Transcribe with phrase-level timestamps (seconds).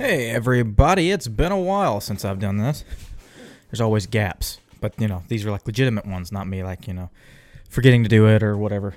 [0.00, 2.86] Hey, everybody, it's been a while since I've done this.
[3.68, 6.94] There's always gaps, but you know, these are like legitimate ones, not me like, you
[6.94, 7.10] know,
[7.68, 8.94] forgetting to do it or whatever.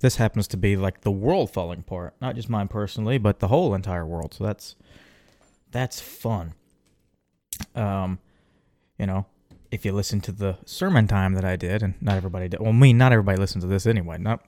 [0.00, 3.48] This happens to be like the world falling apart, not just mine personally, but the
[3.48, 4.32] whole entire world.
[4.32, 4.76] So that's
[5.72, 6.54] that's fun.
[7.74, 8.18] Um,
[8.98, 9.26] you know,
[9.70, 12.60] if you listen to the sermon time that I did, and not everybody did.
[12.60, 14.16] Well, me, not everybody listens to this anyway.
[14.16, 14.42] Not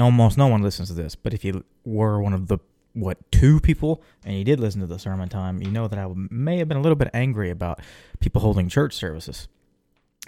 [0.00, 1.14] almost no one listens to this.
[1.14, 2.60] But if you were one of the
[2.94, 6.08] what two people and you did listen to the sermon time, you know that I
[6.14, 7.80] may have been a little bit angry about
[8.20, 9.48] people holding church services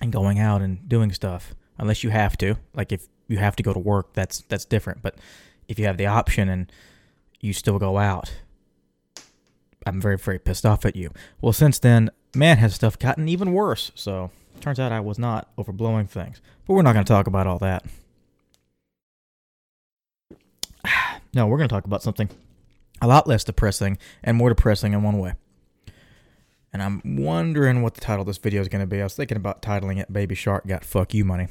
[0.00, 2.56] and going out and doing stuff unless you have to.
[2.74, 5.00] Like if you have to go to work, that's that's different.
[5.02, 5.16] But
[5.68, 6.70] if you have the option and
[7.40, 8.32] you still go out,
[9.86, 11.10] I'm very very pissed off at you.
[11.40, 13.92] Well, since then, man, has stuff gotten even worse.
[13.94, 16.40] So turns out I was not overblowing things.
[16.66, 17.84] But we're not going to talk about all that.
[21.34, 22.30] No, we're going to talk about something
[23.00, 25.34] a lot less depressing and more depressing in one way.
[26.72, 29.00] And I'm wondering what the title of this video is going to be.
[29.00, 31.48] I was thinking about titling it "Baby Shark Got Fuck You Money"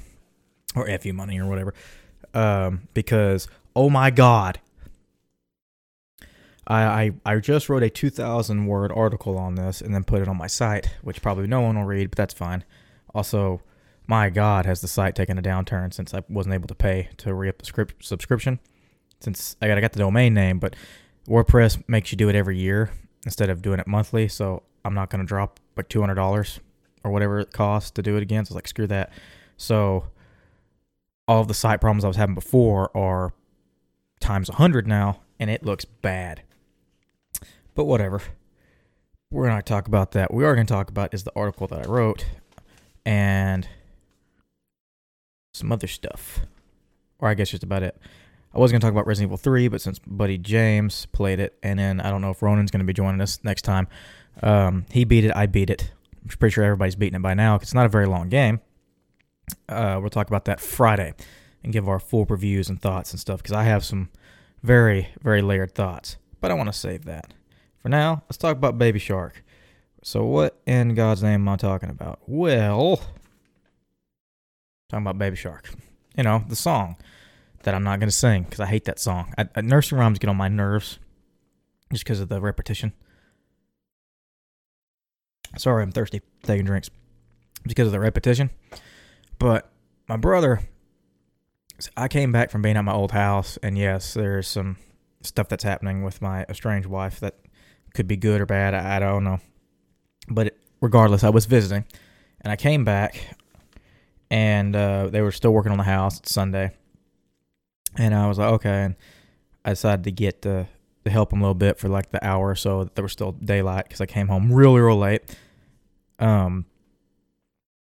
[0.76, 1.74] or "F You Money" or whatever,
[2.34, 4.60] um, because oh my god,
[6.68, 10.28] I, I I just wrote a 2,000 word article on this and then put it
[10.28, 12.64] on my site, which probably no one will read, but that's fine.
[13.14, 13.62] Also,
[14.08, 17.34] my god, has the site taken a downturn since I wasn't able to pay to
[17.34, 18.59] re up the script subscription?
[19.20, 20.76] Since I got I got the domain name, but
[21.28, 22.92] WordPress makes you do it every year
[23.26, 24.28] instead of doing it monthly.
[24.28, 26.59] So I'm not going to drop like $200
[27.04, 28.45] or whatever it costs to do it again.
[28.45, 29.12] So it's like, screw that.
[29.58, 30.08] So
[31.28, 33.34] all of the site problems I was having before are
[34.20, 36.44] times 100 now, and it looks bad.
[37.73, 38.22] But whatever.
[39.31, 40.34] We're not going to talk about that.
[40.34, 42.26] We are going to talk about is the article that I wrote
[43.06, 43.68] and
[45.53, 46.42] some other stuff.
[47.20, 47.98] Or I guess just about it.
[48.56, 51.58] I was going to talk about Resident Evil 3, but since Buddy James played it,
[51.61, 53.89] and then I don't know if Ronan's going to be joining us next time,
[54.42, 55.92] um, he beat it, I beat it.
[56.23, 58.62] I'm pretty sure everybody's beaten it by now because it's not a very long game.
[59.67, 61.13] Uh, we'll talk about that Friday
[61.63, 64.09] and give our full reviews and thoughts and stuff because I have some
[64.63, 66.16] very, very layered thoughts.
[66.40, 67.34] But I want to save that.
[67.78, 69.44] For now, let's talk about Baby Shark.
[70.01, 72.19] So, what in God's name am I talking about?
[72.25, 72.97] Well,
[74.90, 75.69] talking about Baby Shark.
[76.16, 76.96] You know, the song
[77.66, 79.34] that I'm not going to sing because I hate that song.
[79.40, 81.00] I, I, nursery rhymes get on my nerves
[81.92, 82.94] just because of the repetition.
[85.58, 86.22] Sorry, I'm thirsty.
[86.44, 86.92] Taking drinks
[87.64, 88.52] because of the repetition.
[89.40, 89.72] But
[90.08, 90.62] my brother,
[91.98, 94.78] I came back from being at my old house, and yes, there's some
[95.22, 97.40] stuff that's happening with my estranged wife that
[97.96, 98.75] could be good or bad.
[98.75, 99.40] I, I don't know.
[100.30, 101.86] But regardless, I was visiting,
[102.42, 103.36] and I came back,
[104.30, 106.20] and uh, they were still working on the house.
[106.20, 106.72] It's Sunday
[107.97, 108.83] and I was like, okay.
[108.83, 108.95] And
[109.63, 110.67] I decided to get to,
[111.03, 113.11] to help him a little bit for like the hour or so that there was
[113.11, 115.23] still daylight because I came home really, real late.
[116.19, 116.66] Um,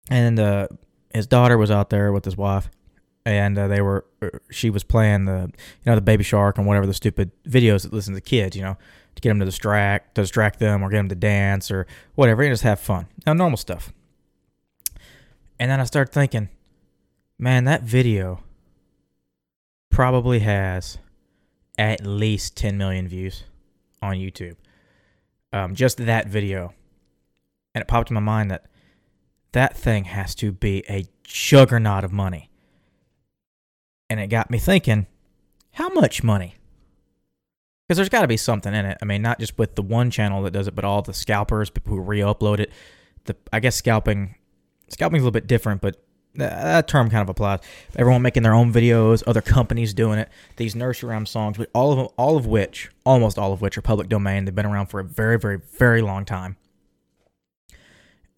[0.09, 0.67] and uh,
[1.13, 2.69] his daughter was out there with his wife,
[3.25, 6.67] and uh, they were uh, she was playing the you know the baby shark and
[6.67, 8.77] whatever the stupid videos that listen to kids, you know,
[9.15, 12.43] to get them to distract to distract them or get them to dance or whatever,
[12.43, 13.07] and just have fun.
[13.25, 13.91] Now normal stuff.
[15.59, 16.49] And then I started thinking,
[17.39, 18.43] man, that video
[19.95, 20.97] probably has
[21.77, 23.45] at least 10 million views
[24.01, 24.57] on YouTube.
[25.53, 26.73] Um, just that video.
[27.73, 28.65] And it popped in my mind that
[29.53, 32.49] that thing has to be a juggernaut of money.
[34.09, 35.07] And it got me thinking,
[35.71, 36.55] how much money?
[37.87, 38.97] Because there's got to be something in it.
[39.01, 41.71] I mean, not just with the one channel that does it, but all the scalpers,
[41.87, 42.69] who re-upload it.
[43.23, 44.35] The I guess scalping,
[44.89, 46.03] scalping's a little bit different, but
[46.37, 47.59] that term kind of applies.
[47.95, 50.29] Everyone making their own videos, other companies doing it.
[50.57, 53.77] These nursery rhyme songs, but all of them, all of which, almost all of which,
[53.77, 54.45] are public domain.
[54.45, 56.57] They've been around for a very, very, very long time,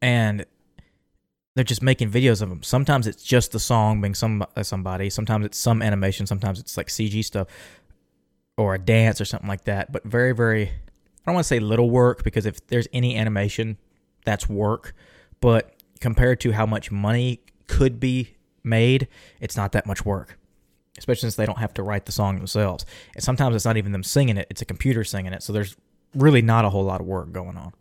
[0.02, 0.46] and
[1.56, 2.62] they're just making videos of them.
[2.62, 5.10] Sometimes it's just the song being some uh, somebody.
[5.10, 6.28] Sometimes it's some animation.
[6.28, 7.48] Sometimes it's like CG stuff
[8.58, 9.92] or a dance or something like that.
[9.92, 10.72] But very, very, I
[11.26, 13.78] don't want to say little work because if there's any animation,
[14.26, 14.94] that's work.
[15.40, 19.08] But compared to how much money could be made,
[19.40, 20.38] it's not that much work.
[20.98, 22.86] Especially since they don't have to write the song themselves.
[23.14, 25.44] And sometimes it's not even them singing it, it's a computer singing it.
[25.44, 25.78] So there's
[26.16, 27.74] really not a whole lot of work going on.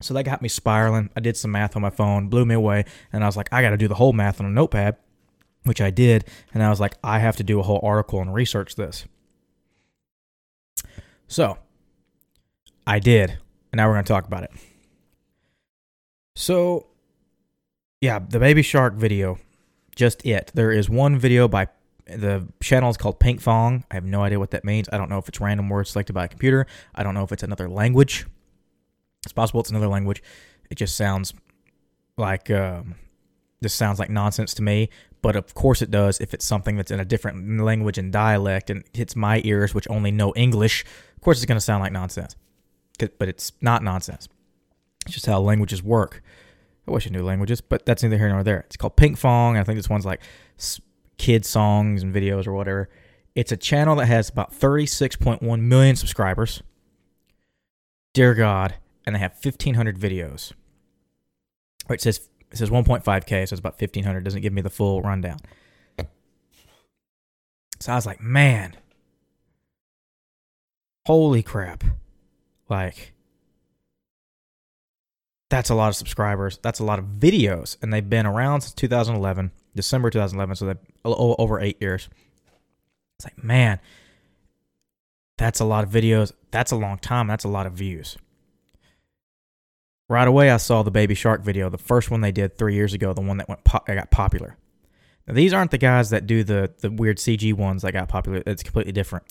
[0.00, 1.10] So that got me spiraling.
[1.16, 3.62] I did some math on my phone, blew me away, and I was like, I
[3.62, 4.96] got to do the whole math on a notepad,
[5.64, 6.26] which I did.
[6.52, 9.06] And I was like, I have to do a whole article and research this.
[11.28, 11.58] So
[12.86, 13.30] I did,
[13.72, 14.50] and now we're going to talk about it.
[16.36, 16.86] So
[18.00, 19.38] yeah, the Baby Shark video,
[19.94, 20.50] just it.
[20.54, 21.68] There is one video by
[22.06, 23.84] the channel is called Pinkfong.
[23.90, 24.88] I have no idea what that means.
[24.92, 26.66] I don't know if it's random words selected by a computer.
[26.94, 28.26] I don't know if it's another language.
[29.24, 30.22] It's possible it's another language.
[30.70, 31.34] It just sounds
[32.16, 32.94] like um,
[33.60, 34.88] this sounds like nonsense to me.
[35.22, 38.70] But of course it does if it's something that's in a different language and dialect
[38.70, 40.84] and hits my ears, which only know English.
[41.16, 42.36] Of course it's going to sound like nonsense.
[42.98, 44.28] But it's not nonsense.
[45.06, 46.22] It's just how languages work.
[46.86, 48.60] I wish I knew languages, but that's neither here nor there.
[48.66, 49.58] It's called Pinkfong.
[49.58, 50.20] I think this one's like
[51.18, 52.88] kid songs and videos or whatever.
[53.34, 56.62] It's a channel that has about 36.1 million subscribers.
[58.14, 58.76] Dear God.
[59.04, 60.52] And they have 1,500 videos.
[61.88, 64.24] Or it says it says 1.5k, so it's about 1,500.
[64.24, 65.38] Doesn't give me the full rundown.
[67.80, 68.76] So I was like, man,
[71.06, 71.84] holy crap.
[72.68, 73.12] Like,
[75.48, 76.58] that's a lot of subscribers.
[76.62, 77.76] That's a lot of videos.
[77.82, 80.56] And they've been around since 2011, December 2011.
[80.56, 82.08] So they're over eight years.
[83.18, 83.78] It's like, man,
[85.38, 86.32] that's a lot of videos.
[86.50, 87.26] That's a long time.
[87.26, 88.16] That's a lot of views.
[90.08, 92.94] Right away, I saw the Baby Shark video, the first one they did three years
[92.94, 94.56] ago, the one that went that got popular.
[95.26, 98.40] Now, these aren't the guys that do the the weird CG ones that got popular.
[98.46, 99.24] It's completely different.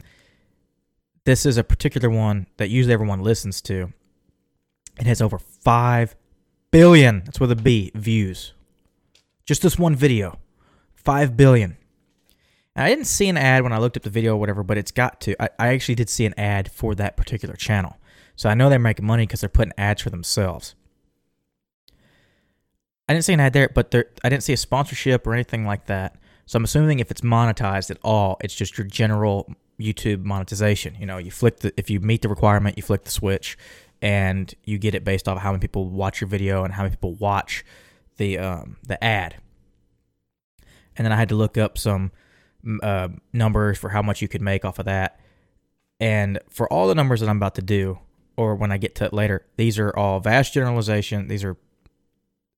[1.23, 3.93] This is a particular one that usually everyone listens to.
[4.99, 6.15] It has over five
[6.71, 7.23] billion.
[7.25, 8.53] That's with a B views.
[9.45, 10.39] Just this one video,
[10.93, 11.77] five billion.
[12.75, 14.77] And I didn't see an ad when I looked up the video or whatever, but
[14.77, 15.41] it's got to.
[15.41, 17.97] I, I actually did see an ad for that particular channel.
[18.35, 20.75] So I know they're making money because they're putting ads for themselves.
[23.07, 25.65] I didn't see an ad there, but there, I didn't see a sponsorship or anything
[25.65, 26.17] like that.
[26.45, 30.95] So I'm assuming if it's monetized at all, it's just your general YouTube monetization.
[30.99, 33.57] You know, you flick the if you meet the requirement, you flick the switch,
[34.05, 36.91] and you get it based off how many people watch your video and how many
[36.91, 37.65] people watch
[38.17, 39.37] the um, the ad.
[40.95, 42.11] And then I had to look up some
[42.83, 45.19] uh, numbers for how much you could make off of that.
[45.99, 47.97] And for all the numbers that I'm about to do,
[48.37, 51.27] or when I get to it later, these are all vast generalization.
[51.27, 51.57] These are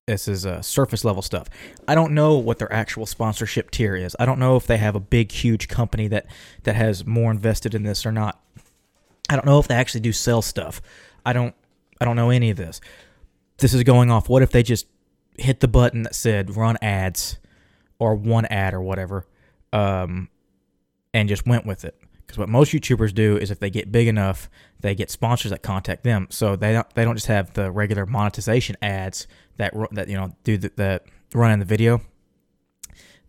[0.05, 1.47] this is uh, surface level stuff.
[1.87, 4.17] I don't know what their actual sponsorship tier is.
[4.19, 6.25] I don't know if they have a big, huge company that
[6.63, 8.41] that has more invested in this or not.
[9.29, 10.81] I don't know if they actually do sell stuff.
[11.27, 11.53] I don't.
[11.99, 12.79] I don't know any of this.
[13.57, 14.29] This is going off.
[14.29, 14.87] What if they just
[15.37, 17.37] hit the button that said run ads,
[17.99, 19.27] or one ad or whatever,
[19.73, 20.29] um,
[21.13, 21.99] and just went with it?
[22.25, 25.63] Because what most YouTubers do is if they get big enough, they get sponsors that
[25.63, 26.27] contact them.
[26.29, 29.27] So they don't they don't just have the regular monetization ads
[29.57, 31.99] that that you know do the, that run in the video.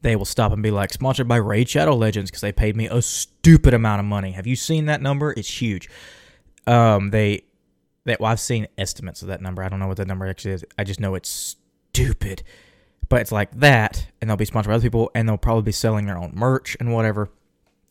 [0.02, 2.86] They will stop and be like sponsored by Raid Shadow Legends because they paid me
[2.86, 4.30] a stupid amount of money.
[4.32, 5.34] Have you seen that number?
[5.36, 5.90] It's huge.
[6.68, 7.42] Um, they
[8.08, 9.62] that well, I've seen estimates of that number.
[9.62, 10.64] I don't know what that number actually is.
[10.76, 11.56] I just know it's
[11.92, 12.42] stupid.
[13.08, 15.72] But it's like that, and they'll be sponsored by other people, and they'll probably be
[15.72, 17.30] selling their own merch and whatever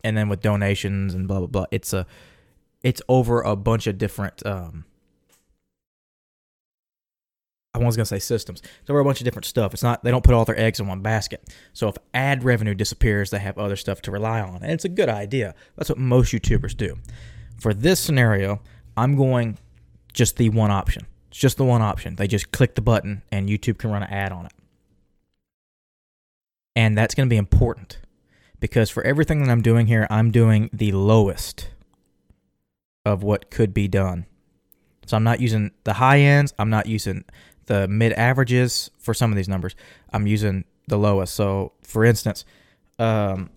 [0.04, 1.66] and then with donations and blah blah blah.
[1.70, 2.06] It's a
[2.82, 4.84] it's over a bunch of different um
[7.74, 8.60] I was gonna say systems.
[8.80, 9.74] It's over a bunch of different stuff.
[9.74, 11.52] It's not they don't put all their eggs in one basket.
[11.72, 14.62] So if ad revenue disappears, they have other stuff to rely on.
[14.62, 15.54] And it's a good idea.
[15.76, 16.96] That's what most YouTubers do.
[17.60, 18.60] For this scenario,
[18.96, 19.58] I'm going
[20.12, 21.06] just the one option.
[21.30, 22.16] It's just the one option.
[22.16, 24.52] They just click the button and YouTube can run an ad on it.
[26.74, 27.98] And that's going to be important
[28.60, 31.70] because for everything that I'm doing here, I'm doing the lowest
[33.04, 34.26] of what could be done.
[35.06, 37.24] So I'm not using the high ends, I'm not using
[37.66, 39.74] the mid averages for some of these numbers.
[40.12, 41.34] I'm using the lowest.
[41.34, 42.44] So for instance,
[42.98, 43.50] um,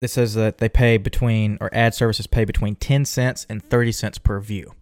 [0.00, 3.92] it says that they pay between or ad services pay between 10 cents and 30
[3.92, 4.74] cents per view.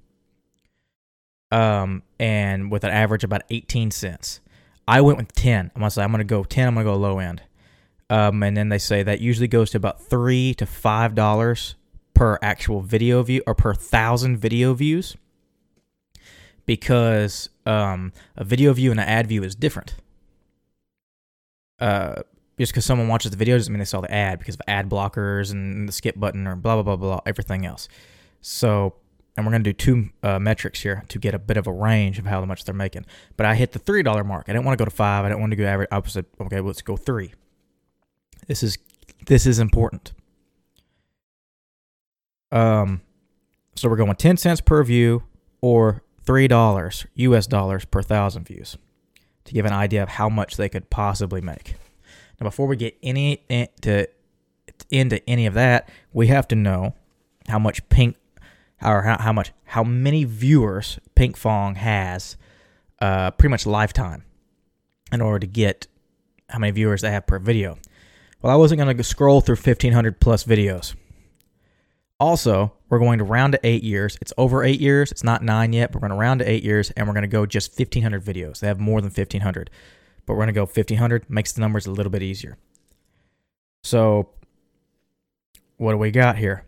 [1.51, 4.41] Um, and with an average about 18 cents.
[4.87, 5.71] I went with 10.
[5.75, 6.69] I'm gonna say I'm gonna go 10.
[6.69, 7.43] I'm gonna go low end.
[8.09, 11.77] Um, and then they say that usually goes to about three to five dollars
[12.13, 15.17] per actual video view or per thousand video views
[16.67, 19.95] because um, a video view and an ad view is different.
[21.79, 22.23] Uh,
[22.59, 24.91] just because someone watches the video doesn't mean they saw the ad because of ad
[24.91, 27.89] blockers and the skip button or blah blah blah blah everything else.
[28.41, 28.95] So,
[29.41, 32.19] and we're gonna do two uh, metrics here to get a bit of a range
[32.19, 33.07] of how much they're making.
[33.37, 34.45] But I hit the three dollar mark.
[34.49, 35.25] I didn't want to go to five.
[35.25, 35.89] I didn't want to go average.
[35.91, 37.33] I like, okay, let's go three.
[38.47, 38.79] This is
[39.27, 40.13] this is important.
[42.53, 43.01] Um,
[43.77, 45.23] so we're going ten cents per view
[45.61, 47.47] or three dollars U.S.
[47.47, 48.77] dollars per thousand views
[49.45, 51.77] to give an idea of how much they could possibly make.
[52.41, 54.07] Now, before we get any eh, to
[54.91, 56.95] into any of that, we have to know
[57.49, 58.17] how much Pink
[58.83, 62.37] or how, how much how many viewers Pinkfong has,
[63.01, 64.25] uh, pretty much lifetime,
[65.13, 65.87] in order to get
[66.49, 67.79] how many viewers they have per video.
[68.43, 70.95] Well, I wasn't going to scroll through 1,500 plus videos.
[72.19, 74.19] Also, we're going to round to eight years.
[74.21, 75.11] It's over eight years.
[75.11, 75.93] It's not nine yet.
[75.93, 78.23] But we're going to round to eight years, and we're going to go just 1,500
[78.23, 78.61] videos.
[78.61, 79.71] They have more than 1,500,
[80.27, 81.31] but we're going to go 1,500.
[81.31, 82.59] Makes the numbers a little bit easier.
[83.83, 84.31] So,
[85.77, 86.65] what do we got here?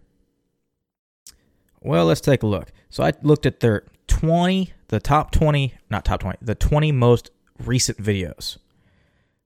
[1.85, 2.73] Well, let's take a look.
[2.91, 7.31] So I looked at their 20, the top 20, not top 20, the 20 most
[7.59, 8.59] recent videos.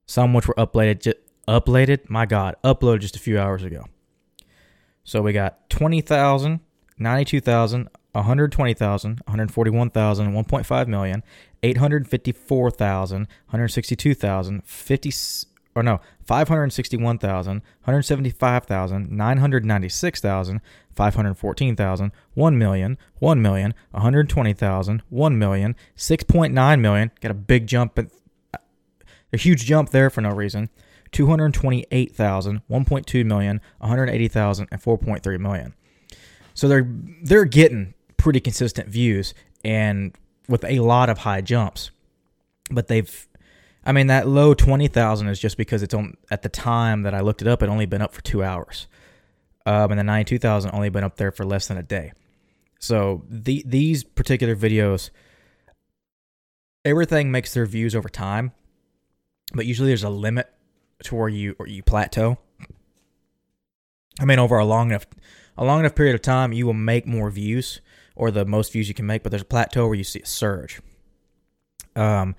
[0.05, 1.17] Some which were uploaded, just,
[1.47, 3.85] uploaded, my God, uploaded just a few hours ago.
[5.03, 6.59] So we got 20,000,
[6.97, 11.23] 92,000, 120,000, 141,000, 1.5 million,
[11.63, 15.11] 854,000, 162,000, 50
[15.75, 20.61] or no, 561,000, 175,000, 996,000,
[20.97, 27.11] 514,000, 1 million, 1 million, 120,000, 1 million, 6.9 million.
[27.21, 28.57] Got a big jump, uh,
[29.31, 30.69] a huge jump there for no reason.
[31.11, 35.73] 228,000, 1.2 million, 180,000, and 4.3 million.
[36.53, 36.87] So they're
[37.21, 40.13] they're getting pretty consistent views and
[40.49, 41.91] with a lot of high jumps.
[42.71, 43.27] But they've
[43.85, 47.21] I mean that low 20,000 is just because it's on at the time that I
[47.21, 48.87] looked it up it only been up for 2 hours.
[49.67, 52.13] Um, and the 92,000 only been up there for less than a day.
[52.79, 55.09] So the these particular videos
[56.85, 58.53] everything makes their views over time,
[59.53, 60.47] but usually there's a limit
[61.03, 62.37] to where you or you plateau.
[64.21, 65.05] I mean, over a long enough
[65.57, 67.81] a long enough period of time, you will make more views
[68.15, 70.25] or the most views you can make, but there's a plateau where you see a
[70.25, 70.79] surge.
[71.93, 72.35] Um,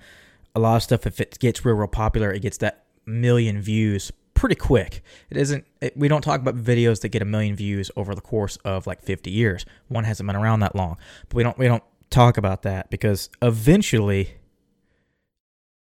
[0.55, 4.11] a lot of stuff, if it gets real, real popular, it gets that million views
[4.39, 5.03] pretty quick.
[5.29, 5.65] It isn't.
[5.81, 8.87] It, we don't talk about videos that get a million views over the course of
[8.87, 9.65] like 50 years.
[9.89, 11.57] One hasn't been around that long, but we don't.
[11.57, 14.37] We don't talk about that because eventually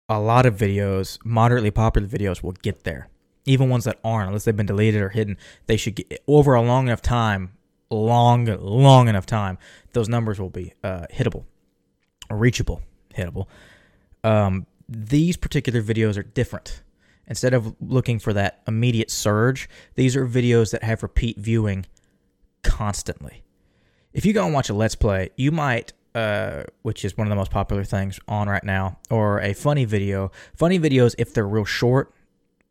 [0.08, 3.10] a lot of videos, moderately popular videos, will get there.
[3.46, 6.62] Even ones that aren't, unless they've been deleted or hidden, they should get over a
[6.62, 7.52] long enough time,
[7.90, 9.58] long, long enough time,
[9.94, 11.46] those numbers will be uh, hittable,
[12.30, 12.82] reachable,
[13.16, 13.48] hittable.
[14.24, 16.84] Um, these particular videos are different.
[17.28, 21.86] Instead of looking for that immediate surge, these are videos that have repeat viewing
[22.64, 23.44] constantly.
[24.14, 27.30] If you go and watch a Let's Play, you might uh, which is one of
[27.30, 30.32] the most popular things on right now, or a funny video.
[30.56, 32.14] Funny videos, if they're real short,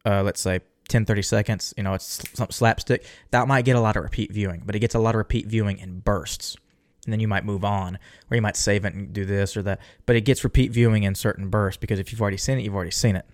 [0.07, 3.81] uh, let's say 10, 30 seconds, you know, it's some slapstick, that might get a
[3.81, 6.57] lot of repeat viewing, but it gets a lot of repeat viewing in bursts.
[7.05, 7.99] And then you might move on,
[8.31, 9.79] or you might save it and do this or that.
[10.07, 12.75] But it gets repeat viewing in certain bursts because if you've already seen it, you've
[12.75, 13.27] already seen it.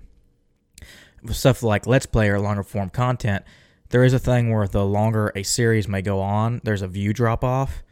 [1.30, 3.44] Stuff like Let's Play or longer form content,
[3.90, 7.12] there is a thing where the longer a series may go on, there's a view
[7.12, 7.82] drop off.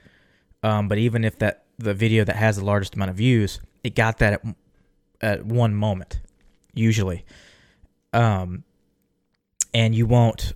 [0.62, 3.94] Um, but even if that the video that has the largest amount of views, it
[3.94, 4.56] got that at,
[5.20, 6.20] at one moment,
[6.74, 7.24] usually.
[8.12, 8.64] Um,
[9.74, 10.54] and you won't,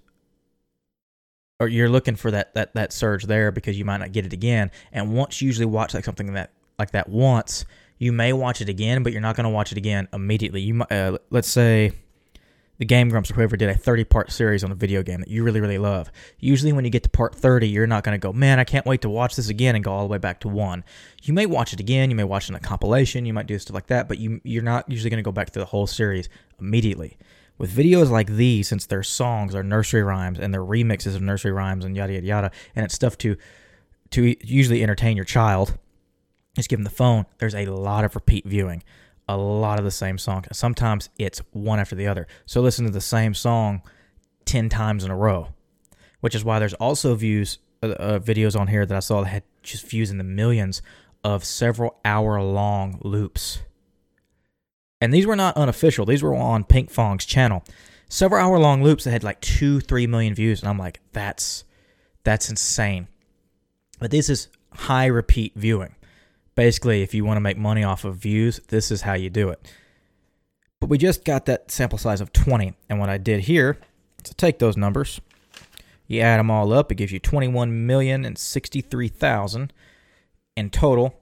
[1.60, 4.32] or you're looking for that that that surge there because you might not get it
[4.32, 4.70] again.
[4.92, 7.64] And once you usually watch like something that like that once,
[7.98, 10.62] you may watch it again, but you're not going to watch it again immediately.
[10.62, 11.92] You uh, let's say
[12.78, 15.28] the Game Grumps or whoever did a 30 part series on a video game that
[15.28, 16.10] you really, really love.
[16.38, 18.86] Usually, when you get to part 30, you're not going to go, man, I can't
[18.86, 20.82] wait to watch this again and go all the way back to one.
[21.22, 23.58] You may watch it again, you may watch it in a compilation, you might do
[23.58, 25.86] stuff like that, but you, you're not usually going to go back to the whole
[25.86, 27.18] series immediately.
[27.58, 31.52] With videos like these, since their songs are nursery rhymes and they're remixes of nursery
[31.52, 33.36] rhymes and yada, yada, yada, and it's stuff to,
[34.10, 35.78] to usually entertain your child,
[36.56, 38.82] just give them the phone, there's a lot of repeat viewing
[39.28, 40.46] a lot of the same songs.
[40.52, 42.26] Sometimes it's one after the other.
[42.46, 43.82] So listen to the same song
[44.44, 45.48] 10 times in a row,
[46.20, 49.28] which is why there's also views uh, uh, videos on here that I saw that
[49.28, 50.82] had just views in the millions
[51.24, 53.60] of several hour long loops.
[55.00, 56.04] And these were not unofficial.
[56.06, 57.64] These were on Pinkfong's channel.
[58.08, 60.60] Several hour long loops that had like two, three million views.
[60.60, 61.64] And I'm like, that's
[62.24, 63.08] that's insane.
[63.98, 65.94] But this is high repeat viewing
[66.54, 69.48] basically, if you want to make money off of views, this is how you do
[69.48, 69.72] it.
[70.80, 72.74] But we just got that sample size of 20.
[72.88, 73.78] And what I did here
[74.24, 75.20] is take those numbers,
[76.06, 79.70] you add them all up, it gives you 21,063,000
[80.56, 81.14] in total.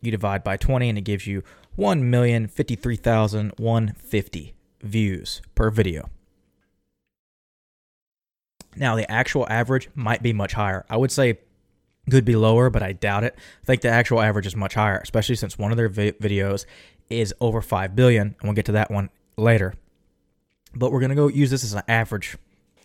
[0.00, 1.42] You divide by 20 and it gives you
[1.78, 6.10] 1,053,150 views per video.
[8.76, 10.84] Now, the actual average might be much higher.
[10.90, 11.38] I would say
[12.10, 13.34] could be lower, but I doubt it.
[13.62, 16.66] I think the actual average is much higher, especially since one of their vi- videos
[17.08, 19.74] is over 5 billion, and we'll get to that one later.
[20.74, 22.36] But we're going to go use this as an average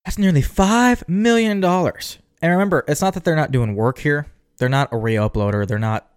[0.05, 1.63] That's nearly $5 million.
[1.65, 4.27] And remember, it's not that they're not doing work here.
[4.59, 5.67] They're not a re uploader.
[5.67, 6.09] They're not,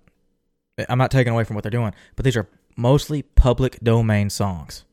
[0.90, 4.84] I'm not taking away from what they're doing, but these are mostly public domain songs.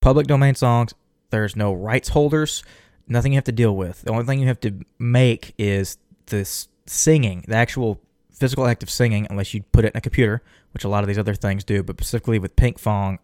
[0.00, 0.94] Public domain songs,
[1.30, 2.62] there's no rights holders,
[3.08, 4.02] nothing you have to deal with.
[4.02, 8.90] The only thing you have to make is this singing, the actual physical act of
[8.90, 10.42] singing, unless you put it in a computer,
[10.72, 13.18] which a lot of these other things do, but specifically with Pinkfong,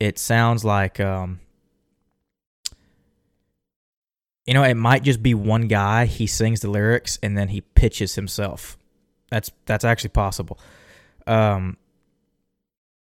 [0.00, 1.40] it sounds like um,
[4.50, 6.06] you know, it might just be one guy.
[6.06, 8.76] He sings the lyrics and then he pitches himself.
[9.30, 10.58] That's that's actually possible.
[11.24, 11.76] Um,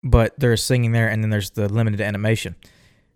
[0.03, 2.55] but there's singing there, and then there's the limited animation,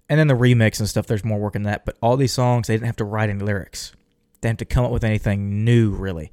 [0.07, 1.07] and then the remix and stuff.
[1.07, 1.83] There's more work in that.
[1.83, 3.91] But all these songs, they didn't have to write any lyrics.
[4.39, 6.31] They didn't have to come up with anything new, really.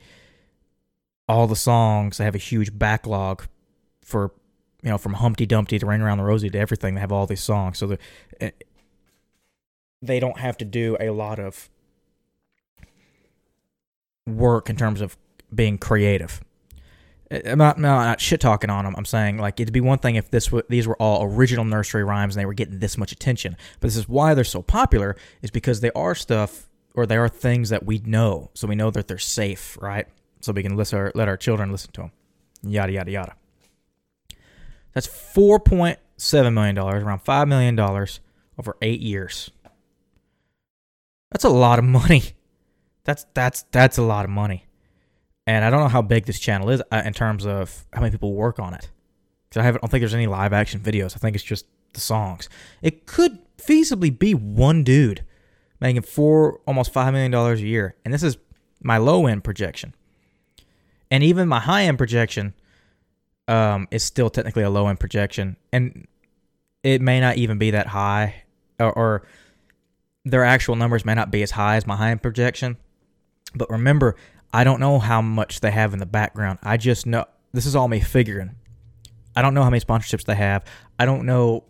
[1.27, 3.47] All the songs, they have a huge backlog
[4.05, 4.33] for
[4.83, 6.97] you know, from Humpty Dumpty to Ring Around the Rosie to everything.
[6.97, 7.97] They have all these songs, so
[8.43, 8.51] eh,
[10.03, 11.71] they don't have to do a lot of
[14.37, 15.17] work in terms of
[15.55, 16.43] being creative.
[17.31, 18.95] I'm not, I'm not shit talking on them.
[18.97, 22.03] I'm saying like it'd be one thing if this w- these were all original nursery
[22.03, 23.57] rhymes and they were getting this much attention.
[23.81, 27.29] But this is why they're so popular is because they are stuff or they are
[27.29, 30.07] things that we know, so we know that they're safe, right?
[30.41, 32.13] So we can listen our, let our children listen to them.
[32.63, 33.35] Yada yada yada.
[34.95, 38.21] That's four point seven million dollars, around five million dollars
[38.59, 39.51] over eight years.
[41.31, 42.23] That's a lot of money.
[43.09, 44.67] That's that's that's a lot of money,
[45.47, 48.11] and I don't know how big this channel is uh, in terms of how many
[48.11, 48.91] people work on it.
[49.49, 51.17] Because I haven't, I don't think there's any live action videos.
[51.17, 52.51] I think it's just the songs.
[52.83, 55.25] It could feasibly be one dude
[55.81, 58.37] making four almost five million dollars a year, and this is
[58.83, 59.95] my low end projection.
[61.11, 62.53] And even my high end projection
[63.49, 66.07] um, is still technically a low end projection, and
[66.83, 68.43] it may not even be that high,
[68.79, 69.23] or, or
[70.27, 72.77] their actual numbers may not be as high as my high end projection.
[73.55, 74.17] But remember,
[74.53, 76.59] I don't know how much they have in the background.
[76.63, 78.55] I just know this is all me figuring.
[79.37, 80.65] I don't know how many sponsorships they have.
[80.99, 81.65] I don't know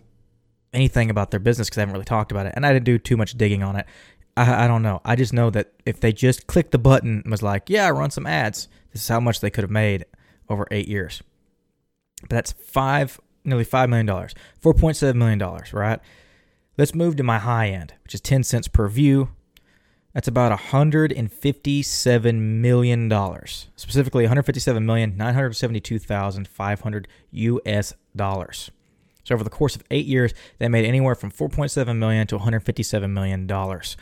[0.72, 2.98] anything about their business because I haven't really talked about it, and I didn't do
[2.98, 3.86] too much digging on it.
[4.36, 5.00] I, I don't know.
[5.04, 7.90] I just know that if they just clicked the button and was like, "Yeah, I
[7.90, 10.06] run some ads," this is how much they could have made
[10.48, 11.22] over eight years.
[12.22, 16.00] But that's five, nearly five million dollars, four point seven million dollars, right?
[16.76, 19.30] Let's move to my high end, which is ten cents per view.
[20.14, 23.10] That's about $157 million,
[23.76, 28.70] specifically 157,972,500 US dollars.
[29.24, 33.12] So over the course of eight years, they made anywhere from 4.7 million to 157
[33.12, 33.98] million dollars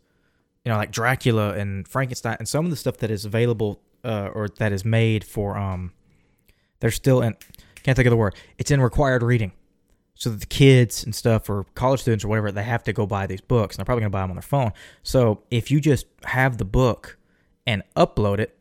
[0.63, 4.29] you know, like Dracula and Frankenstein, and some of the stuff that is available uh,
[4.33, 5.57] or that is made for.
[5.57, 5.93] Um,
[6.79, 7.35] they're still in.
[7.83, 8.35] Can't think of the word.
[8.57, 9.51] It's in required reading,
[10.13, 13.05] so that the kids and stuff or college students or whatever they have to go
[13.05, 14.71] buy these books, and they're probably gonna buy them on their phone.
[15.03, 17.17] So if you just have the book
[17.65, 18.57] and upload it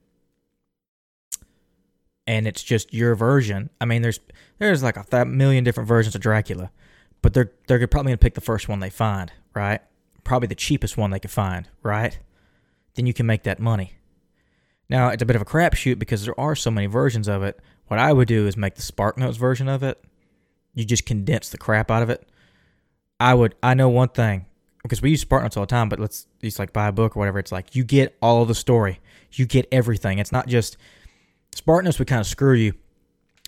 [2.27, 3.71] and it's just your version.
[3.81, 4.21] I mean, there's
[4.59, 6.71] there's like a million different versions of Dracula,
[7.23, 9.81] but they're they're probably gonna pick the first one they find, right?
[10.25, 12.19] Probably the cheapest one they can find, right?
[12.95, 13.95] Then you can make that money.
[14.89, 17.61] Now it's a bit of a crapshoot because there are so many versions of it.
[17.89, 20.03] What I would do is make the SparkNotes version of it.
[20.75, 22.29] You just condense the crap out of it.
[23.21, 23.55] I would.
[23.63, 24.47] I know one thing
[24.83, 27.21] because we use SparkNotes all the time, but let's just like buy a book or
[27.21, 27.39] whatever.
[27.39, 29.01] It's like you get all the story,
[29.33, 30.19] you get everything.
[30.19, 30.77] It's not just
[31.55, 32.75] SparkNotes would kind of screw you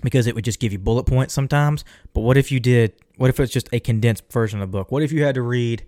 [0.02, 1.84] because it would just give you bullet points sometimes.
[2.12, 2.92] But what if you did?
[3.16, 4.92] What if it's just a condensed version of the book?
[4.92, 5.84] What if you had to read,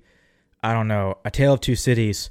[0.62, 2.31] I don't know, A Tale of Two Cities,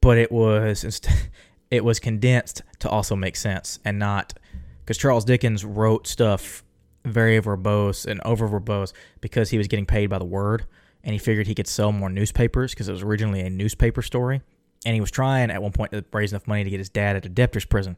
[0.00, 1.00] but it was
[1.70, 4.34] it was condensed to also make sense and not
[4.80, 6.62] because Charles Dickens wrote stuff
[7.04, 10.66] very verbose and over verbose because he was getting paid by the word
[11.02, 14.42] and he figured he could sell more newspapers because it was originally a newspaper story
[14.84, 17.16] and he was trying at one point to raise enough money to get his dad
[17.16, 17.96] out of debtor's prison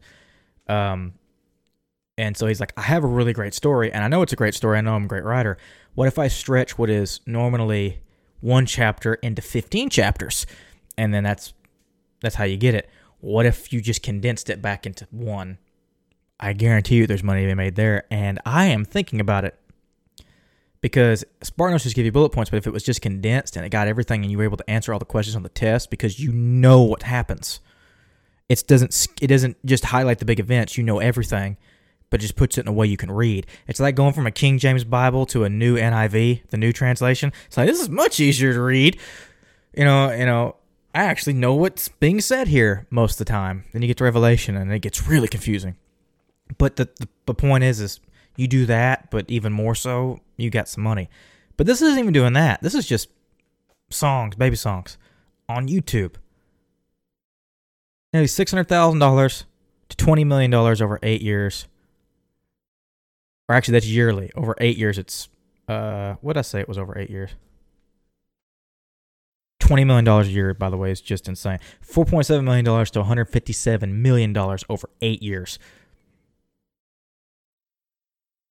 [0.68, 1.14] um,
[2.18, 4.36] and so he's like, I have a really great story, and I know it's a
[4.36, 4.76] great story.
[4.76, 5.56] I know I'm a great writer.
[5.94, 8.00] What if I stretch what is normally
[8.40, 10.44] one chapter into 15 chapters?
[10.98, 11.54] And then that's
[12.20, 12.90] that's how you get it.
[13.20, 15.58] What if you just condensed it back into one?
[16.40, 18.04] I guarantee you there's money to be made there.
[18.10, 19.56] And I am thinking about it
[20.80, 23.70] because SparkNotes just give you bullet points, but if it was just condensed and it
[23.70, 26.18] got everything and you were able to answer all the questions on the test because
[26.18, 27.60] you know what happens,
[28.48, 30.76] it doesn't it doesn't just highlight the big events.
[30.76, 31.56] You know everything
[32.10, 33.46] but just puts it in a way you can read.
[33.66, 37.32] It's like going from a King James Bible to a new NIV, the new translation.
[37.46, 38.98] It's like this is much easier to read.
[39.74, 40.56] You know, you know,
[40.94, 43.64] I actually know what's being said here most of the time.
[43.72, 45.76] Then you get to Revelation and it gets really confusing.
[46.56, 48.00] But the, the, the point is is
[48.36, 51.10] you do that, but even more so, you got some money.
[51.56, 52.62] But this isn't even doing that.
[52.62, 53.08] This is just
[53.90, 54.96] songs, baby songs
[55.48, 56.14] on YouTube.
[58.12, 59.44] Nearly six hundred thousand dollars
[59.90, 61.66] to twenty million dollars over eight years
[63.48, 64.30] or actually that's yearly.
[64.34, 65.28] Over eight years, it's
[65.68, 66.60] uh, what did I say?
[66.60, 67.30] It was over eight years.
[69.60, 71.58] Twenty million dollars a year, by the way, is just insane.
[71.80, 75.58] Four point seven million dollars to one hundred fifty-seven million dollars over eight years.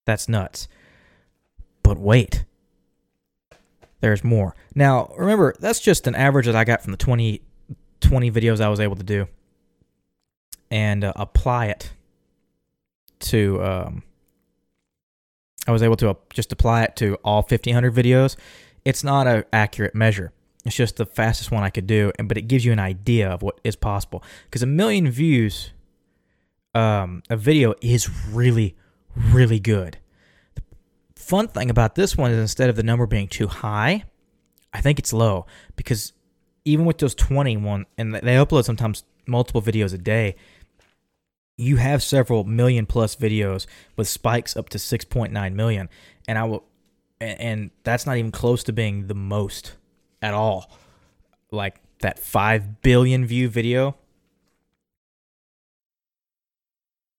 [0.05, 0.67] That's nuts.
[1.83, 2.45] But wait,
[3.99, 4.55] there's more.
[4.75, 7.41] Now, remember, that's just an average that I got from the 20,
[8.01, 9.27] 20 videos I was able to do
[10.69, 11.91] and uh, apply it
[13.19, 14.03] to um,
[15.67, 18.35] I was able to uh, just apply it to all 1500 videos.
[18.85, 20.31] It's not an accurate measure.
[20.65, 23.29] It's just the fastest one I could do, and but it gives you an idea
[23.29, 24.23] of what is possible.
[24.45, 25.71] Because a million views,
[26.73, 28.75] um, a video is really,
[29.15, 29.97] really good.
[30.55, 30.63] The
[31.15, 34.03] fun thing about this one is instead of the number being too high,
[34.73, 36.13] I think it's low because
[36.65, 40.35] even with those 21, and they upload sometimes multiple videos a day,
[41.57, 43.65] you have several million plus videos
[43.95, 45.89] with spikes up to 6.9 million.
[46.27, 46.63] And i will
[47.19, 49.73] and that's not even close to being the most
[50.21, 50.71] at all.
[51.51, 53.95] Like that 5 billion view video.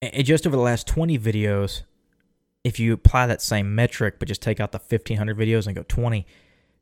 [0.00, 1.82] And just over the last 20 videos
[2.62, 5.84] if you apply that same metric but just take out the 1500 videos and go
[5.88, 6.26] 20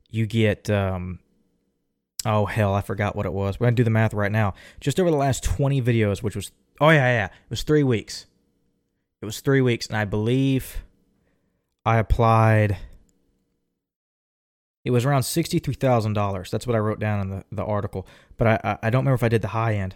[0.09, 1.19] you get um
[2.25, 3.59] oh hell i forgot what it was.
[3.59, 4.53] We're gonna do the math right now.
[4.79, 7.25] Just over the last 20 videos which was Oh yeah, yeah.
[7.25, 8.25] It was three weeks.
[9.21, 10.77] It was three weeks, and I believe
[11.85, 12.77] I applied.
[14.85, 16.51] It was around sixty-three thousand dollars.
[16.51, 18.07] That's what I wrote down in the, the article.
[18.37, 19.95] But I, I I don't remember if I did the high end.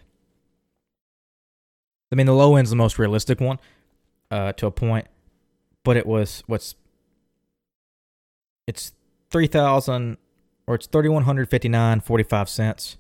[2.12, 3.60] I mean, the low end's the most realistic one,
[4.32, 5.08] uh, to a point.
[5.84, 6.76] But it was what's.
[8.68, 8.94] It's
[9.30, 10.18] three thousand,
[10.68, 12.98] or it's thirty one hundred fifty nine forty five cents.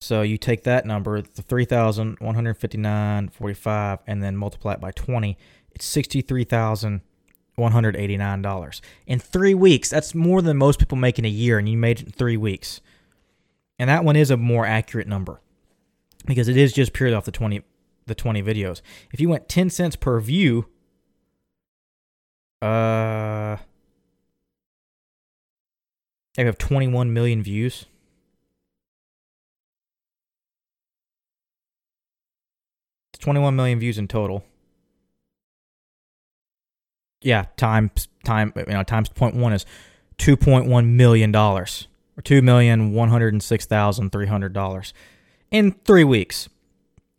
[0.00, 5.36] So you take that number, the 3,159.45, and then multiply it by 20.
[5.72, 7.02] It's 63,159
[7.58, 8.80] $189.
[9.06, 12.00] In three weeks, that's more than most people make in a year, and you made
[12.00, 12.80] it in three weeks.
[13.78, 15.40] And that one is a more accurate number
[16.26, 17.62] because it is just purely off the 20,
[18.06, 18.80] the 20 videos.
[19.12, 20.66] If you went 10 cents per view,
[22.62, 23.56] uh,
[26.34, 27.86] they have 21 million views.
[33.18, 34.44] It's 21 million views in total.
[37.20, 39.66] Yeah, times time you know times point one is
[40.18, 44.94] 2.1 million dollars or two million one hundred and six thousand three hundred dollars
[45.50, 46.48] in three weeks.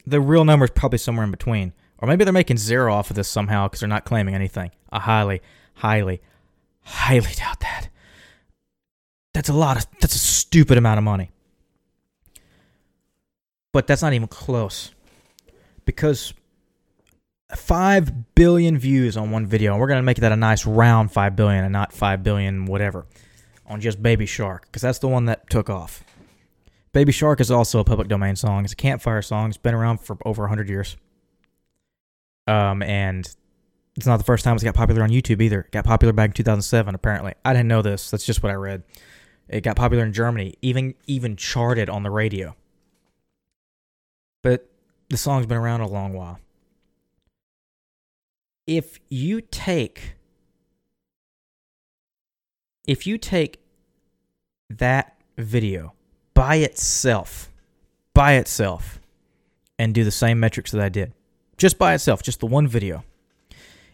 [0.07, 3.17] The real number is probably somewhere in between, or maybe they're making zero off of
[3.17, 4.71] this somehow because they're not claiming anything.
[4.89, 5.41] I highly,
[5.75, 6.21] highly,
[6.83, 7.89] highly doubt that.
[9.33, 11.31] That's a lot of that's a stupid amount of money.
[13.73, 14.93] But that's not even close.
[15.89, 16.35] Because
[17.55, 21.11] 5 billion views on one video, and we're going to make that a nice round
[21.11, 23.07] 5 billion and not 5 billion whatever
[23.65, 26.03] on just Baby Shark because that's the one that took off.
[26.91, 28.65] Baby Shark is also a public domain song.
[28.65, 29.49] It's a campfire song.
[29.49, 30.95] It's been around for over 100 years.
[32.45, 33.27] Um, and
[33.95, 35.61] it's not the first time it's got popular on YouTube either.
[35.61, 37.33] It got popular back in 2007, apparently.
[37.43, 38.11] I didn't know this.
[38.11, 38.83] That's just what I read.
[39.47, 42.55] It got popular in Germany, even even charted on the radio.
[44.43, 44.68] But
[45.09, 46.39] the song's been around a long while.
[48.67, 50.15] If you take
[52.85, 53.61] if you take
[54.69, 55.93] that video
[56.33, 57.51] by itself,
[58.15, 58.99] by itself,
[59.77, 61.13] and do the same metrics that I did,
[61.55, 63.03] just by itself, just the one video,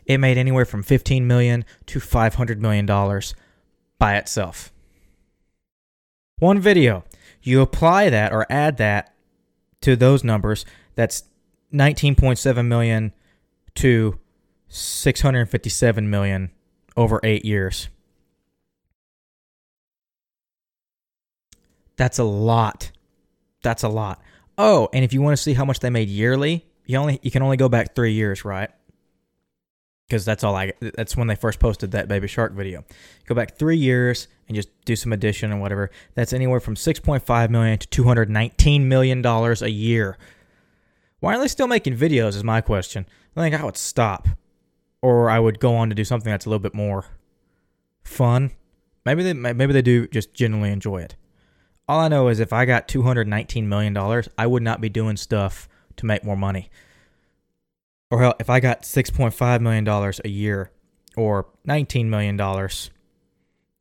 [0.05, 3.35] it made anywhere from 15 million to 500 million dollars
[3.99, 4.71] by itself.
[6.39, 7.03] One video.
[7.41, 9.13] You apply that or add that
[9.81, 10.65] to those numbers,
[10.95, 11.23] that's
[11.73, 13.13] 19.7 million
[13.75, 14.19] to
[14.69, 16.51] 657 million
[16.97, 17.89] over 8 years.
[21.97, 22.91] That's a lot.
[23.63, 24.21] That's a lot.
[24.57, 27.31] Oh, and if you want to see how much they made yearly, you only you
[27.31, 28.69] can only go back 3 years, right?
[30.07, 30.73] because that's all I.
[30.79, 32.83] That's when they first posted that Baby Shark video.
[33.25, 35.89] Go back three years and just do some addition and whatever.
[36.13, 40.17] That's anywhere from 6.5 million to 219 million dollars a year.
[41.25, 42.35] Why are they still making videos?
[42.35, 43.07] Is my question.
[43.35, 44.27] I think I would stop,
[45.01, 47.05] or I would go on to do something that's a little bit more
[48.03, 48.51] fun.
[49.05, 51.15] Maybe they maybe they do just genuinely enjoy it.
[51.87, 55.17] All I know is if I got 219 million dollars, I would not be doing
[55.17, 56.69] stuff to make more money
[58.11, 60.71] or hell, if I got $6.5 million a year
[61.17, 62.39] or $19 million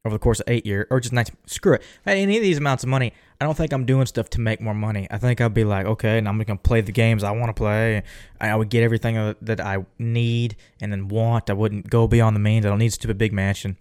[0.04, 1.82] over the course of eight years, or just 19, screw it.
[2.04, 4.60] At any of these amounts of money, I don't think I'm doing stuff to make
[4.60, 5.06] more money.
[5.10, 7.48] I think I'd be like, okay, and I'm going to play the games I want
[7.48, 8.02] to play.
[8.40, 11.48] I would get everything uh, that I need and then want.
[11.48, 12.66] I wouldn't go beyond the means.
[12.66, 13.78] I don't need a stupid big mansion.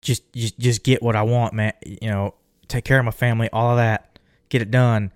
[0.00, 1.74] Just, just, just get what I want, man.
[1.84, 2.34] You know,
[2.68, 5.12] take care of my family, all of that, get it done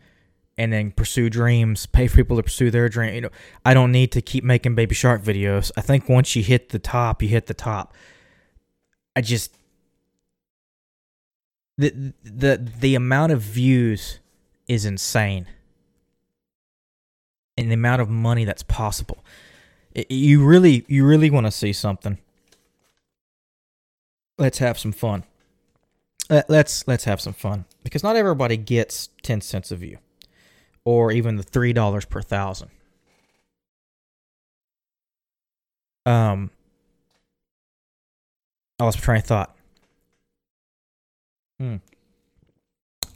[0.59, 3.15] and then pursue dreams, pay for people to pursue their dream.
[3.15, 3.31] You know,
[3.65, 5.73] I don't need to keep making Baby Shark videos.
[5.75, 7.95] I think once you hit the top, you hit the top.
[9.17, 9.57] I just
[11.79, 14.21] the the the amount of views
[14.69, 15.47] is insane,
[17.57, 19.25] and the amount of money that's possible.
[19.95, 22.19] It, you really you really want to see something.
[24.39, 25.25] Let's have some fun.
[26.49, 29.99] Let's let's have some fun because not everybody gets ten cents a view
[30.85, 32.71] or even the three dollars per thousand.
[36.07, 36.51] Um,
[38.81, 39.57] I lost my train of thought.
[41.59, 41.77] Hmm.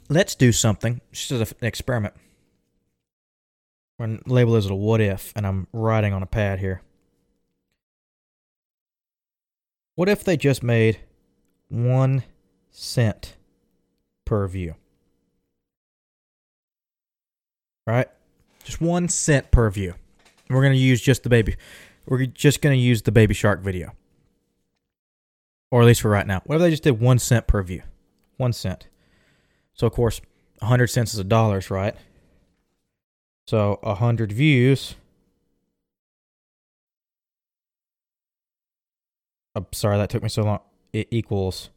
[0.07, 1.01] Let's do something.
[1.11, 2.13] Just as an experiment.
[3.97, 6.81] We're label this a what if, and I'm writing on a pad here.
[9.95, 10.99] What if they just made
[11.69, 12.23] one
[12.71, 13.35] cent
[14.25, 14.75] per view?
[17.87, 18.07] right?
[18.63, 19.93] Just one cent per view.
[20.49, 21.55] We're gonna use just the baby.
[22.07, 23.93] We're just gonna use the baby shark video,
[25.71, 26.41] or at least for right now.
[26.45, 27.83] What if they just did one cent per view?
[28.37, 28.87] One cent.
[29.73, 30.21] So of course,
[30.61, 31.95] hundred cents is a dollars, right?
[33.47, 34.95] So hundred views.
[39.55, 40.59] I'm sorry that took me so long.
[40.91, 41.69] It equals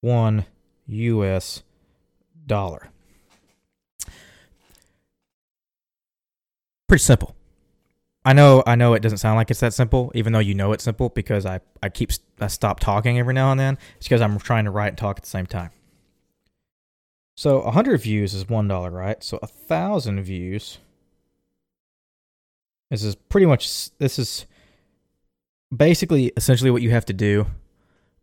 [0.00, 0.46] one
[0.86, 1.62] U.S.
[2.46, 2.90] dollar.
[6.90, 7.36] pretty simple.
[8.30, 10.70] I know, I know it doesn't sound like it's that simple, even though you know
[10.70, 13.76] it's simple because I, I keep I stop talking every now and then.
[13.96, 15.70] It's because I'm trying to write and talk at the same time.
[17.36, 19.20] So a hundred views is one dollar, right?
[19.24, 20.78] So a thousand views.
[22.88, 24.46] This is pretty much this is
[25.76, 27.46] basically, essentially, what you have to do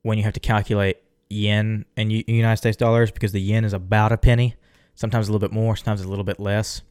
[0.03, 4.13] when you have to calculate yen and United States dollars, because the yen is about
[4.13, 4.55] a penny,
[4.95, 6.81] sometimes a little bit more, sometimes a little bit less.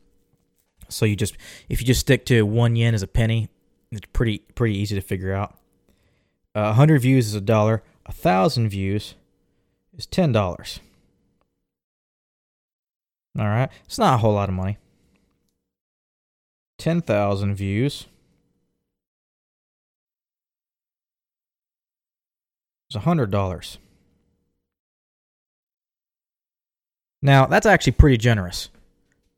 [0.88, 1.36] So you just,
[1.68, 3.48] if you just stick to one yen as a penny,
[3.90, 5.56] it's pretty pretty easy to figure out.
[6.54, 7.82] Uh, hundred views is a dollar.
[8.06, 9.14] A thousand views
[9.96, 10.80] is ten dollars.
[13.38, 14.78] All right, it's not a whole lot of money.
[16.78, 18.06] Ten thousand views
[22.90, 23.78] is a hundred dollars.
[27.22, 28.70] Now that's actually pretty generous,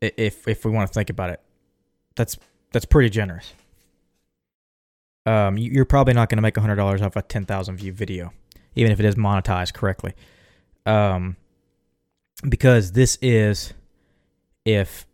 [0.01, 1.41] if if we want to think about it.
[2.17, 2.37] That's
[2.73, 3.53] that's pretty generous
[5.29, 8.33] um, you're probably not going to make $100 off a 10,000 view video,
[8.75, 10.15] even if it is monetized correctly.
[10.87, 11.37] Um,
[12.49, 13.75] because this is
[14.65, 15.07] if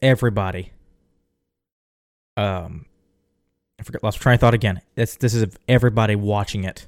[0.00, 0.70] everybody,
[2.36, 2.86] um,
[3.80, 4.80] I forgot, lost train of thought again.
[4.94, 6.86] This, this is if everybody watching it,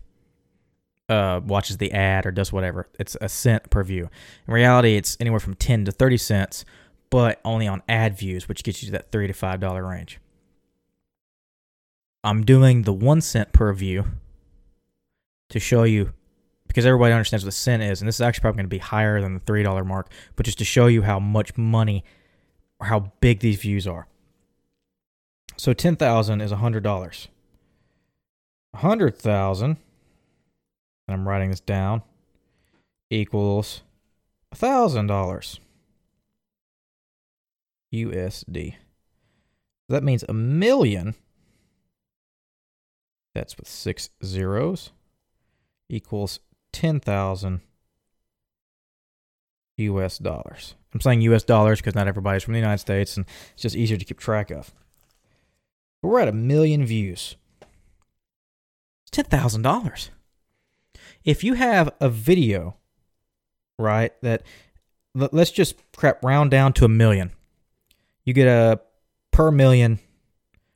[1.08, 2.86] uh, watches the ad or does whatever.
[3.00, 4.08] It's a cent per view.
[4.46, 6.64] In reality, it's anywhere from 10 to 30 cents,
[7.10, 10.18] but only on ad views, which gets you to that 3 to $5 range.
[12.22, 14.04] I'm doing the one cent per view
[15.48, 16.12] to show you
[16.66, 18.78] because everybody understands what the cent is, and this is actually probably going to be
[18.78, 22.04] higher than the three dollar mark, but just to show you how much money
[22.78, 24.06] or how big these views are.
[25.56, 27.28] So ten thousand is a hundred dollars.
[28.72, 29.78] A hundred thousand,
[31.08, 32.02] and I'm writing this down,
[33.10, 33.82] equals
[34.52, 35.58] a thousand dollars
[37.92, 38.74] USD.
[39.88, 41.14] That means a million
[43.34, 44.90] that's with six zeros,
[45.88, 46.40] equals
[46.72, 47.60] 10,000
[49.76, 50.74] US dollars.
[50.92, 53.96] I'm saying US dollars because not everybody's from the United States and it's just easier
[53.96, 54.72] to keep track of.
[56.02, 57.36] But we're at a million views.
[59.06, 60.10] It's $10,000.
[61.24, 62.76] If you have a video,
[63.78, 64.42] right, that
[65.14, 67.32] let's just crap round down to a million.
[68.30, 68.80] You get a
[69.32, 69.98] per million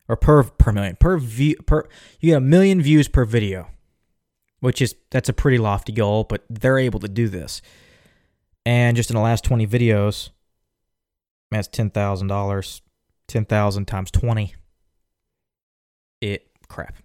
[0.09, 1.87] or per per million per view per
[2.19, 3.69] you get a million views per video,
[4.59, 7.63] which is that's a pretty lofty goal, but they're able to do this.
[8.67, 10.31] And just in the last twenty videos,
[11.53, 12.83] that's ten thousand dollars.
[13.29, 14.57] Ten thousand times twenty.
[16.21, 16.97] It crap.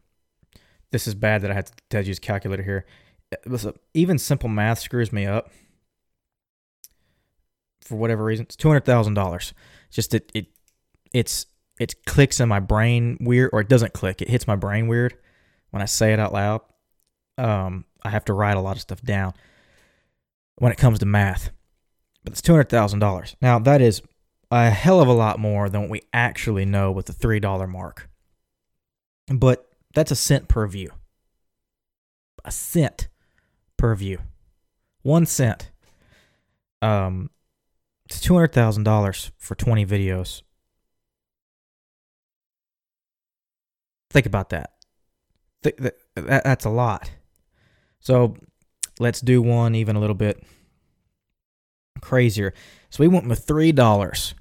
[0.90, 2.88] This is bad that I had to use a calculator here.
[3.32, 5.52] Uh, listen, even simple math screws me up
[7.82, 8.46] for whatever reason.
[8.46, 9.54] It's two hundred thousand dollars.
[9.89, 10.47] Just it, it
[11.13, 11.45] it's
[11.80, 14.21] it clicks in my brain weird, or it doesn't click.
[14.21, 15.15] It hits my brain weird
[15.71, 16.62] when I say it out loud.
[17.38, 19.34] Um, I have to write a lot of stuff down
[20.58, 21.52] when it comes to math.
[22.23, 23.36] But it's two hundred thousand dollars.
[23.41, 24.02] Now that is
[24.52, 27.67] a hell of a lot more than what we actually know with the three dollar
[27.67, 28.10] mark.
[29.28, 30.91] But that's a cent per view.
[32.43, 33.08] A cent
[33.78, 34.19] per view.
[35.02, 35.71] One cent.
[36.82, 37.30] Um,
[38.10, 40.41] it's two hundred thousand dollars for twenty videos
[44.12, 44.74] Think about that.
[45.63, 46.43] Th- th- that.
[46.43, 47.12] That's a lot.
[48.00, 48.36] So
[49.00, 50.43] let's do one even a little bit
[52.02, 52.54] crazier.
[52.89, 54.34] So we went with three dollars.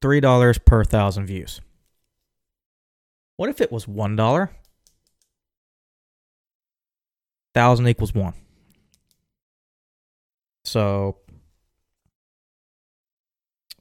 [0.00, 1.60] Three dollars per thousand views.
[3.36, 4.50] What if it was one dollar?
[7.54, 8.34] Thousand equals one.
[10.64, 11.16] So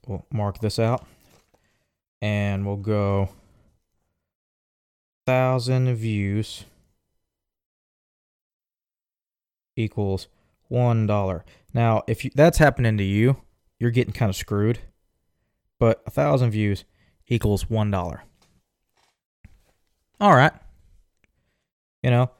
[0.07, 1.05] we'll mark this out
[2.21, 3.29] and we'll go
[5.25, 6.63] thousand views
[9.75, 10.27] equals
[10.69, 11.45] one dollar.
[11.73, 13.37] Now, if you, that's happening to you,
[13.79, 14.79] you're getting kind of screwed.
[15.79, 16.85] But a thousand views
[17.27, 18.23] equals one dollar.
[20.19, 20.53] All right.
[22.01, 22.31] You know,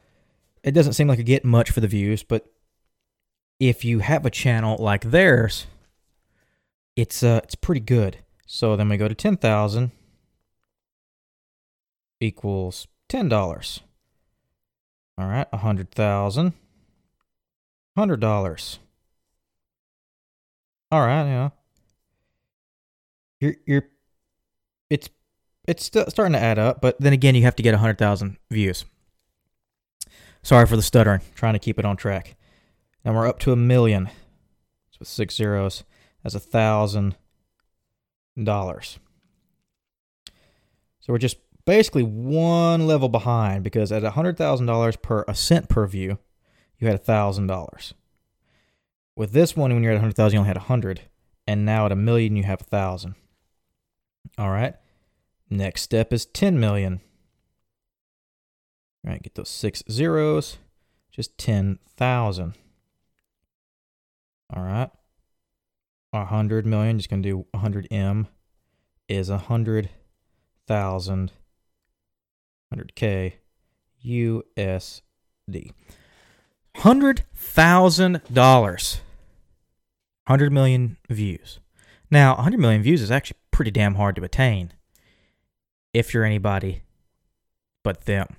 [0.63, 2.51] it doesn't seem like you get much for the views, but
[3.59, 5.67] if you have a channel like theirs,
[6.97, 8.17] it's uh it's pretty good.
[8.45, 9.91] So then we go to ten thousand
[12.19, 13.81] equals ten dollars.
[15.17, 16.53] All right, a hundred thousand.
[17.95, 18.79] Hundred dollars.
[20.91, 21.49] All right, yeah.
[23.39, 23.83] You're you're
[24.89, 25.09] it's
[25.67, 28.37] it's starting to add up, but then again, you have to get a hundred thousand
[28.49, 28.85] views.
[30.41, 31.21] Sorry for the stuttering.
[31.35, 32.35] Trying to keep it on track.
[33.03, 34.09] Now we're up to a million.
[34.89, 35.83] It's with six zeros.
[36.27, 37.15] That's a thousand
[38.43, 38.99] dollars.
[40.99, 45.87] So we're just basically one level behind because at a $100,000 per a cent per
[45.87, 46.19] view,
[46.79, 47.93] you had a $1,000.
[49.15, 51.03] With this one, when you're at 100,000, you only had a 100,
[51.47, 53.15] and now at a million, you have a 1,000.
[54.37, 54.75] All right.
[55.49, 56.99] Next step is 10 million.
[59.05, 60.57] All right, get those six zeros.
[61.09, 62.53] Just 10,000.
[64.53, 64.89] All right.
[66.11, 68.27] 100 million, just going to do 100M
[69.07, 71.31] is 100,000
[72.73, 73.33] 100K
[74.05, 75.71] USD.
[76.75, 78.99] $100,000.
[80.25, 81.59] 100 million views.
[82.11, 84.73] Now, 100 million views is actually pretty damn hard to attain
[85.93, 86.83] if you're anybody
[87.83, 88.35] but them.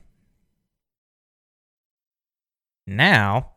[2.86, 3.52] Now,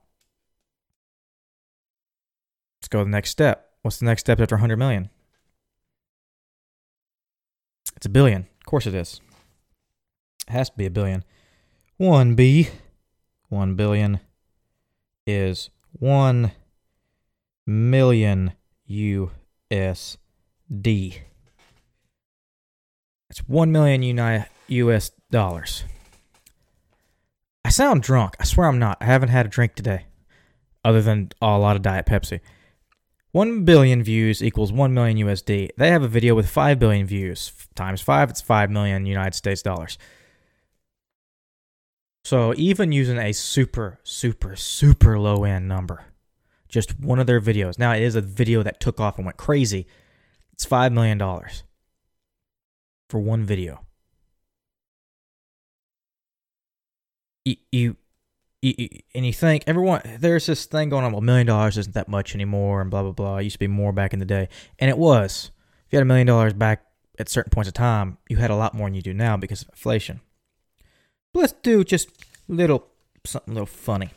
[2.80, 3.71] let's go to the next step.
[3.82, 5.10] What's the next step after 100 million?
[7.96, 8.42] It's a billion.
[8.42, 9.22] Of course it is.
[10.48, 11.24] It has to be a billion.
[12.00, 12.70] 1B,
[13.50, 14.20] 1 billion
[15.28, 16.52] is 1
[17.68, 18.54] million
[18.90, 19.30] USD.
[23.30, 25.84] It's 1 million US dollars.
[27.64, 28.36] I sound drunk.
[28.40, 28.98] I swear I'm not.
[29.00, 30.06] I haven't had a drink today,
[30.84, 32.42] other than a lot of Diet Pepsi.
[33.32, 35.70] 1 billion views equals 1 million USD.
[35.78, 37.54] They have a video with 5 billion views.
[37.76, 39.98] Times 5, it's 5 million United States dollars.
[42.24, 46.06] So even using a super, super, super low end number,
[46.68, 47.80] just one of their videos.
[47.80, 49.88] Now it is a video that took off and went crazy.
[50.54, 51.20] It's $5 million
[53.10, 53.86] for one video.
[57.44, 57.98] You, you,
[58.62, 61.12] you, and you think everyone there's this thing going on.
[61.12, 63.38] Well, million dollars isn't that much anymore, and blah blah blah.
[63.38, 64.50] It used to be more back in the day,
[64.80, 65.52] and it was.
[65.88, 66.86] If you had a million dollars back
[67.20, 69.62] at certain points of time, you had a lot more than you do now because
[69.64, 70.22] of inflation.
[71.34, 72.10] But let's do just
[72.48, 72.88] little
[73.26, 74.10] something a little funny.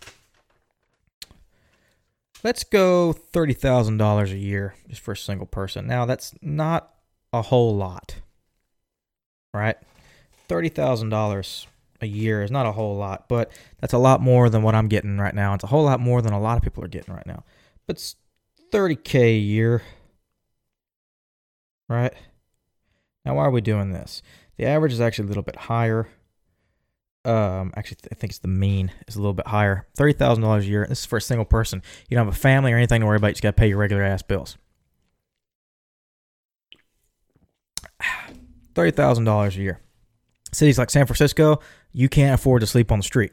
[2.42, 5.86] Let's go thirty thousand dollars a year just for a single person.
[5.86, 6.92] Now that's not
[7.32, 8.16] a whole lot,
[9.54, 9.76] right?
[10.46, 11.66] Thirty thousand dollars
[12.04, 13.50] a year is not a whole lot, but
[13.80, 15.54] that's a lot more than what I'm getting right now.
[15.54, 17.44] It's a whole lot more than a lot of people are getting right now.
[17.86, 18.16] But it's
[18.72, 19.82] 30k a year,
[21.88, 22.14] right?
[23.24, 24.22] Now, why are we doing this?
[24.56, 26.08] The average is actually a little bit higher.
[27.24, 29.86] Um, actually, I think it's the mean is a little bit higher.
[29.96, 30.86] Thirty thousand dollars a year.
[30.86, 31.82] This is for a single person.
[32.08, 33.28] You don't have a family or anything to worry about.
[33.28, 34.58] You just got to pay your regular ass bills.
[38.74, 39.80] Thirty thousand dollars a year.
[40.54, 41.60] Cities like San Francisco,
[41.92, 43.32] you can't afford to sleep on the street.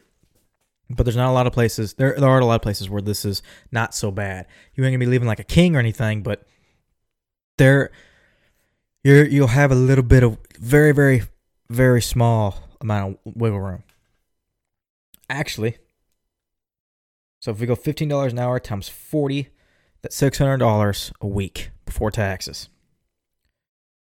[0.89, 1.93] But there's not a lot of places.
[1.93, 3.41] There, there are a lot of places where this is
[3.71, 4.47] not so bad.
[4.75, 6.45] You ain't gonna be living like a king or anything, but
[7.57, 7.91] there,
[9.03, 11.23] you're you'll have a little bit of very, very,
[11.69, 13.83] very small amount of wiggle room.
[15.29, 15.77] Actually,
[17.39, 19.47] so if we go fifteen dollars an hour times forty,
[20.01, 22.67] that's six hundred dollars a week before taxes.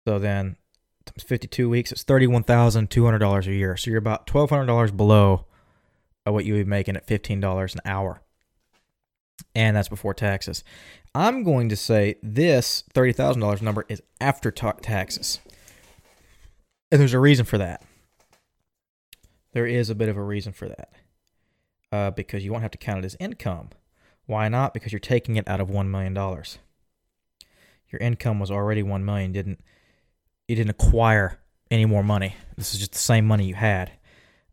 [0.06, 0.58] So then
[1.16, 3.78] times 52 weeks, it's $31,200 a year.
[3.78, 5.46] So you're about $1,200 below
[6.26, 8.22] what you would be making at $15 an hour.
[9.54, 10.64] And that's before taxes.
[11.14, 15.40] I'm going to say this $30,000 number is after ta- taxes.
[16.92, 17.84] And there's a reason for that.
[19.54, 20.90] There is a bit of a reason for that.
[21.92, 23.70] Uh, because you won't have to count it as income.
[24.26, 24.74] Why not?
[24.74, 26.14] Because you're taking it out of $1 million.
[26.14, 29.62] Your income was already 1 million, didn't
[30.48, 31.40] you didn't acquire
[31.72, 32.36] any more money.
[32.58, 33.92] This is just the same money you had.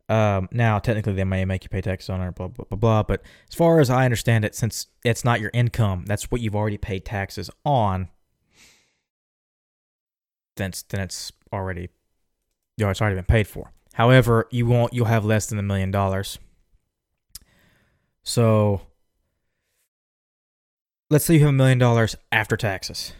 [0.09, 3.03] Um, now, technically, they may make you pay taxes on it, blah, blah, blah, blah.
[3.03, 6.55] But as far as I understand it, since it's not your income, that's what you've
[6.55, 8.09] already paid taxes on,
[10.57, 11.89] then it's, then it's already,
[12.77, 13.71] you know, it's already been paid for.
[13.93, 16.37] However, you won't, you'll have less than a million dollars.
[18.23, 18.81] So,
[21.09, 23.13] let's say you have a million dollars after taxes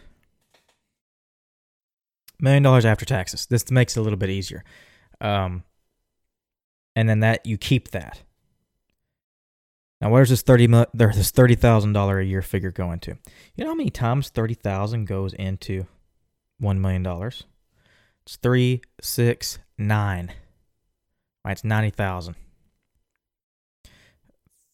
[2.44, 3.46] million dollars after taxes.
[3.46, 4.62] This makes it a little bit easier.
[5.20, 5.64] Um,
[6.94, 8.22] and then that you keep that.
[10.00, 13.16] Now, where's this thirty this thirty thousand dollar a year figure going to?
[13.56, 15.86] You know how many times thirty thousand goes into
[16.58, 17.44] one million dollars?
[18.24, 20.32] It's three, six, nine.
[21.44, 22.36] Right, it's ninety thousand.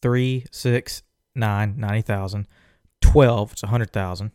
[0.03, 1.03] Three, six,
[1.35, 2.47] nine, ninety thousand.
[3.01, 4.33] Twelve, it's a hundred thousand.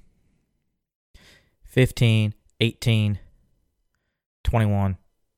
[1.63, 3.19] Fifteen, 18,
[4.55, 4.97] 21,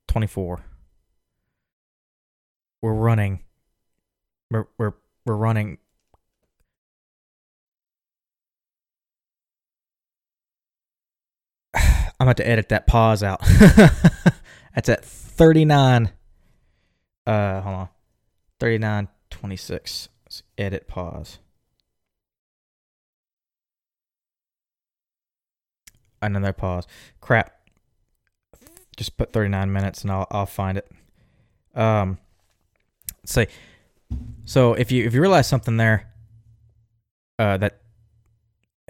[0.09, 0.63] 24.
[2.83, 3.39] We're running.
[4.51, 4.93] We're we're
[5.25, 5.79] we're running.
[11.75, 11.81] I'm
[12.19, 13.41] about to edit that pause out.
[14.75, 16.11] That's at 39.
[17.25, 17.89] Uh, hold on.
[18.59, 20.09] 39, 26.
[20.25, 21.39] Let's edit pause.
[26.21, 26.85] another pause.
[27.19, 27.56] Crap.
[28.97, 30.91] Just put 39 minutes and I'll I'll find it.
[31.75, 32.17] Um
[33.25, 33.47] say
[34.45, 36.11] so if you if you realize something there
[37.37, 37.81] uh that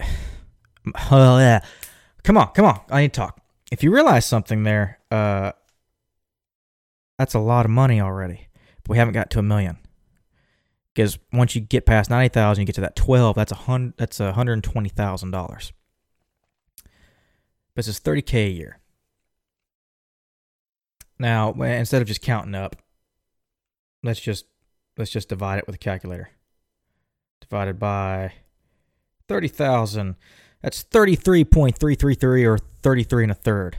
[1.10, 1.60] oh yeah.
[2.24, 2.80] Come on come on.
[2.90, 3.40] I need to talk.
[3.70, 5.52] If you realize something there uh
[7.18, 8.48] that's a lot of money already
[8.82, 9.76] but we haven't got to a million.
[10.94, 14.20] Because once you get past 90000 you get to that 12 that's a hundred that's
[14.20, 15.72] a hundred and twenty thousand dollars.
[17.74, 18.77] But it's 30k a year
[21.18, 22.76] now instead of just counting up
[24.02, 24.46] let's just
[24.96, 26.30] let's just divide it with a calculator.
[27.40, 28.32] Divided by
[29.28, 30.16] 30,000.
[30.62, 33.76] That's 33.333 or 33 and a third.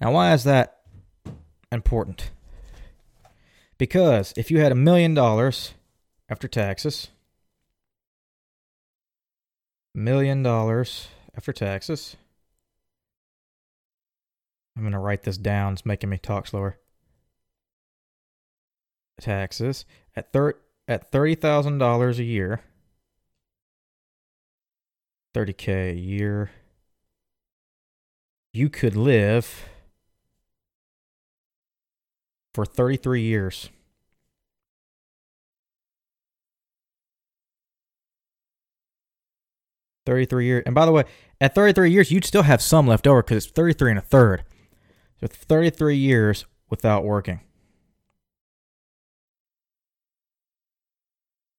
[0.00, 0.78] Now, why is that
[1.70, 2.30] important?
[3.76, 5.74] Because if you had a million dollars
[6.28, 7.08] after taxes,
[9.94, 12.16] million dollars after taxes,
[14.78, 15.72] I'm going to write this down.
[15.72, 16.78] It's making me talk slower
[19.20, 22.60] taxes at thir- at thirty thousand dollars a year,
[25.34, 26.52] thirty k a year,
[28.52, 29.64] you could live
[32.54, 33.70] for thirty three years.
[40.06, 41.04] Thirty-three years, and by the way,
[41.40, 44.44] at thirty-three years, you'd still have some left over because it's thirty-three and a third.
[45.20, 47.40] So thirty-three years without working.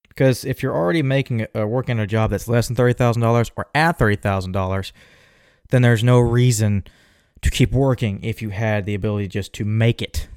[0.08, 3.52] Because if you're already making uh, working a job that's less than thirty thousand dollars
[3.56, 4.94] or at thirty thousand dollars,
[5.70, 6.84] then there's no reason
[7.42, 10.28] to keep working if you had the ability just to make it.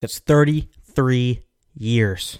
[0.00, 1.42] That's 33
[1.74, 2.38] years.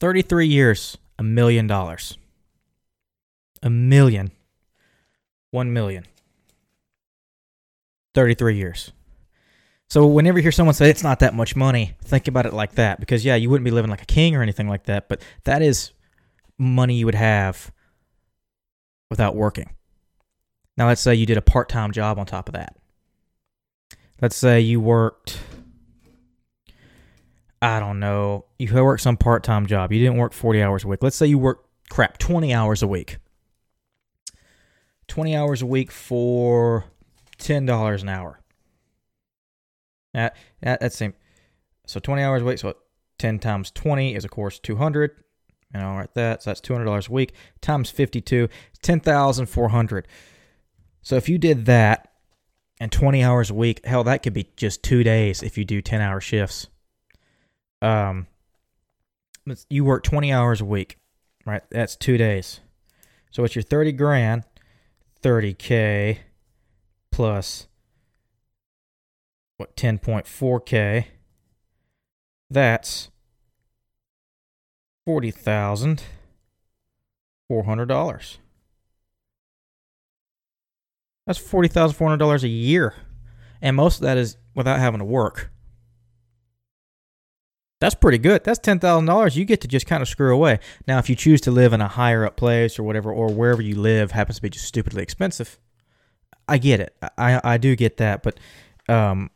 [0.00, 2.18] 33 years, a million dollars.
[3.62, 4.32] A million.
[5.54, 6.04] One million.
[8.14, 8.90] 33 years.
[9.88, 12.72] So whenever you hear someone say it's not that much money, think about it like
[12.72, 15.22] that because yeah, you wouldn't be living like a king or anything like that, but
[15.44, 15.92] that is
[16.58, 17.70] money you would have
[19.10, 19.70] without working.
[20.76, 22.76] Now let's say you did a part-time job on top of that.
[24.20, 25.38] Let's say you worked
[27.62, 29.92] I don't know, you worked some part-time job.
[29.92, 31.00] You didn't work 40 hours a week.
[31.00, 33.18] Let's say you worked crap 20 hours a week.
[35.08, 36.84] 20 hours a week for
[37.38, 38.40] $10 an hour.
[40.12, 41.14] That, that that's same.
[41.86, 42.58] So 20 hours a week.
[42.58, 42.74] So
[43.18, 45.10] 10 times 20 is of course 200.
[45.72, 46.42] And I'll write that.
[46.42, 48.48] So that's $200 a week times 52,
[48.82, 50.08] 10,400.
[51.02, 52.12] So if you did that
[52.80, 55.82] and 20 hours a week, hell, that could be just two days if you do
[55.82, 56.68] 10 hour shifts.
[57.82, 58.26] Um,
[59.68, 60.98] you work 20 hours a week,
[61.44, 61.62] right?
[61.70, 62.60] That's two days.
[63.30, 64.44] So it's your 30 grand,
[65.24, 66.18] 30K
[67.10, 67.66] plus
[69.56, 71.06] what 10.4k
[72.50, 73.10] that's
[75.04, 76.02] forty thousand
[77.48, 78.38] four hundred dollars.
[81.26, 82.94] That's forty thousand four hundred dollars a year.
[83.60, 85.50] And most of that is without having to work
[87.84, 88.44] that's pretty good.
[88.44, 89.36] That's ten thousand dollars.
[89.36, 90.58] You get to just kind of screw away.
[90.88, 93.60] Now if you choose to live in a higher up place or whatever or wherever
[93.60, 95.58] you live happens to be just stupidly expensive
[96.48, 96.96] i get it.
[97.18, 98.38] I i do get that but
[98.88, 99.30] um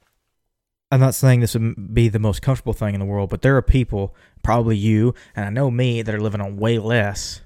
[0.90, 3.54] I'm not saying this would be the most comfortable thing in the world, but there
[3.58, 7.42] are people, probably you, and I know me, that are living on way less,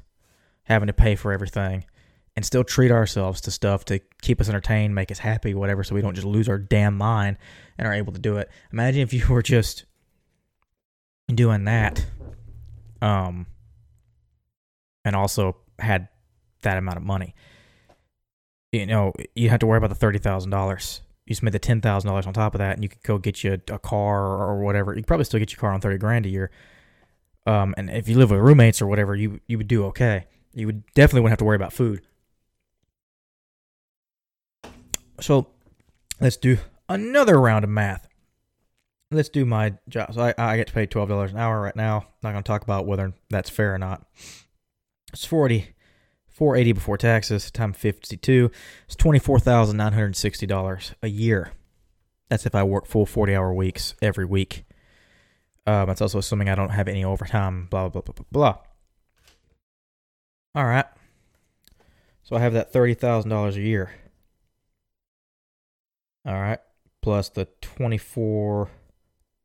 [0.63, 1.85] having to pay for everything,
[2.37, 5.93] and still treat ourselves to stuff to keep us entertained, make us happy, whatever, so
[5.97, 7.37] we don't just lose our damn mind
[7.79, 8.49] and are able to do it.
[8.73, 9.87] Imagine if you were just
[11.29, 12.05] doing that,
[13.01, 13.47] um,
[15.05, 16.09] and also had
[16.63, 17.35] that amount of money.
[18.73, 21.81] You know, you have to worry about the thirty thousand dollars you spend the ten
[21.81, 24.23] thousand dollars on top of that, and you could go get you a, a, car
[24.23, 24.95] or whatever.
[24.95, 26.51] You probably still get your car on thirty grand a year.
[27.47, 30.27] Um, and if you live with roommates or whatever, you you would do okay.
[30.53, 32.03] You would definitely wouldn't have to worry about food.
[35.21, 35.47] So
[36.21, 36.59] let's do
[36.89, 38.09] another round of math.
[39.13, 40.15] Let's do my job.
[40.15, 42.07] So I, I get paid twelve dollars an hour right now.
[42.23, 44.07] Not going to talk about whether that's fair or not.
[45.13, 45.75] It's forty
[46.33, 48.51] 480 before taxes times 52
[48.87, 51.53] it's $24,960 a year.
[52.29, 54.65] That's if I work full 40 hour weeks every week.
[55.67, 58.57] Um, that's also assuming I don't have any overtime, blah, blah, blah, blah, blah.
[60.55, 60.87] All right.
[62.23, 63.93] So I have that $30,000 a year.
[66.27, 66.59] All right.
[67.03, 67.47] Plus the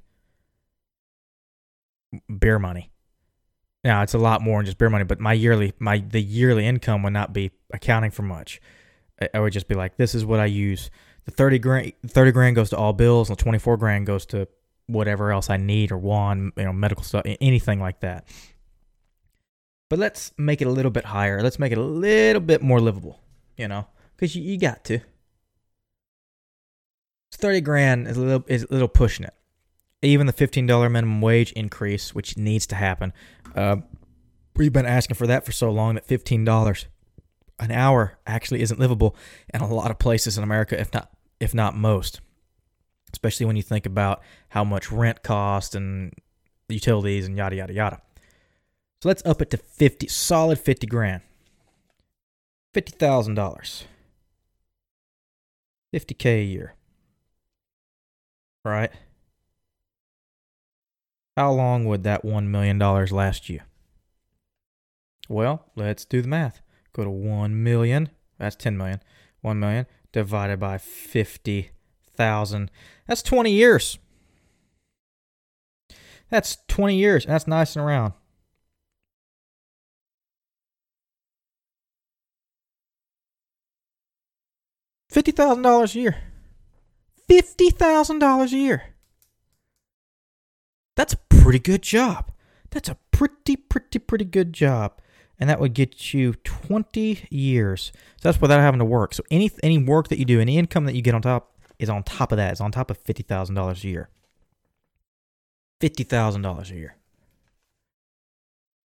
[2.39, 2.91] beer money.
[3.83, 6.65] Now it's a lot more than just beer money, but my yearly my the yearly
[6.65, 8.59] income would not be accounting for much.
[9.33, 10.89] I would just be like, this is what I use.
[11.25, 14.25] The thirty grand thirty grand goes to all bills, and the twenty four grand goes
[14.27, 14.47] to
[14.87, 18.27] whatever else I need or want, you know, medical stuff, anything like that.
[19.89, 21.41] But let's make it a little bit higher.
[21.41, 23.19] Let's make it a little bit more livable,
[23.55, 24.99] you know, because you, you got to.
[27.31, 29.33] Thirty grand is a little is a little pushing it
[30.05, 33.13] even the $15 minimum wage increase, which needs to happen.
[33.55, 33.77] Uh,
[34.55, 36.85] we've been asking for that for so long that $15
[37.59, 39.15] an hour actually isn't livable
[39.53, 42.21] in a lot of places in America, if not if not most.
[43.13, 46.13] Especially when you think about how much rent costs and
[46.67, 48.01] utilities and yada yada yada.
[49.01, 51.21] So let's up it to 50 solid 50 grand.
[52.73, 53.85] $50,000.
[55.93, 56.75] 50k a year.
[58.65, 58.91] Right?
[61.35, 63.59] How long would that $1 million last you?
[65.27, 66.61] Well, let's do the math.
[66.93, 69.01] Go to 1 million, that's 10 million.
[69.41, 72.71] 1 million divided by 50,000.
[73.05, 73.99] That's 20 years.
[76.29, 77.25] That's 20 years.
[77.25, 78.13] That's nice and round.
[85.11, 86.17] $50,000 a year.
[87.29, 88.83] $50,000 a year.
[90.95, 91.15] That's
[91.45, 92.31] pretty good job.
[92.71, 94.99] That's a pretty, pretty, pretty good job.
[95.39, 97.91] And that would get you 20 years.
[97.93, 99.13] So that's without having to work.
[99.13, 101.87] So any any work that you do, any income that you get on top is
[101.87, 102.53] on top of that.
[102.53, 104.09] It's on top of $50,000 a year.
[105.81, 106.95] $50,000 a year.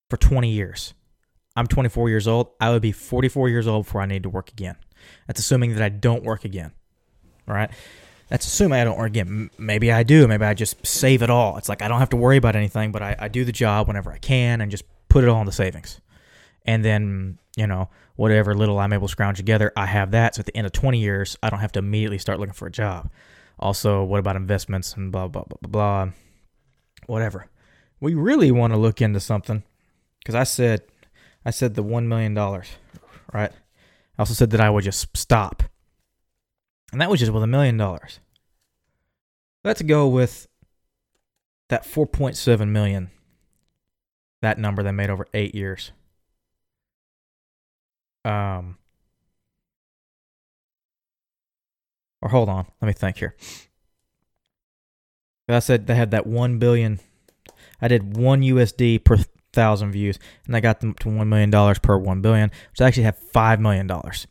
[0.09, 0.95] For 20 years.
[1.57, 2.53] I'm 24 years old.
[2.59, 4.77] I would be 44 years old before I need to work again.
[5.27, 6.73] That's assuming that I don't work again.
[7.49, 7.71] All right.
[8.29, 9.51] That's assuming I don't work again.
[9.57, 10.27] Maybe I do.
[10.27, 11.57] Maybe I just save it all.
[11.59, 13.87] It's like I don't have to worry about anything, but I, I do the job
[13.87, 16.01] whenever I can and just put it all in the savings.
[16.65, 20.35] And then, you know, whatever little I'm able to scrounge together, I have that.
[20.35, 22.67] So at the end of 20 years, I don't have to immediately start looking for
[22.67, 23.11] a job.
[23.61, 26.13] Also, what about investments and blah, blah, blah, blah, blah.
[27.07, 27.47] Whatever.
[28.01, 29.63] We really want to look into something
[30.19, 30.83] because I said,
[31.45, 33.53] I said the $1 million, right?
[33.53, 33.53] I
[34.19, 35.63] also said that I would just stop
[36.93, 38.21] and that was just with a million dollars.
[39.65, 40.47] Let's go with
[41.69, 43.11] that 4.7 million.
[44.43, 45.93] That number they made over eight years.
[48.25, 48.79] Um,
[52.21, 53.35] or hold on, let me think here.
[55.49, 56.99] I said they had that one billion.
[57.81, 59.19] I did one USD per
[59.53, 62.87] thousand views, and I got them to one million dollars per one billion, which I
[62.87, 64.27] actually have five million dollars.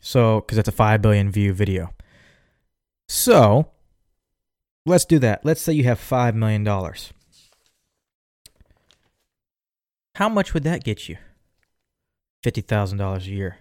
[0.00, 1.92] So, because it's a five billion view video.
[3.12, 3.72] So
[4.86, 5.44] let's do that.
[5.44, 6.64] Let's say you have $5 million.
[10.14, 11.16] How much would that get you?
[12.44, 13.56] $50,000 a year.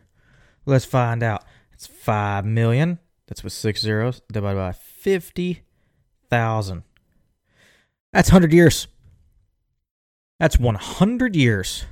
[0.68, 1.46] Let's find out.
[1.74, 3.00] It's 5 million.
[3.26, 6.84] That's with six zeros divided by 50,000.
[8.14, 8.88] That's 100 years.
[10.40, 11.86] That's 100 years.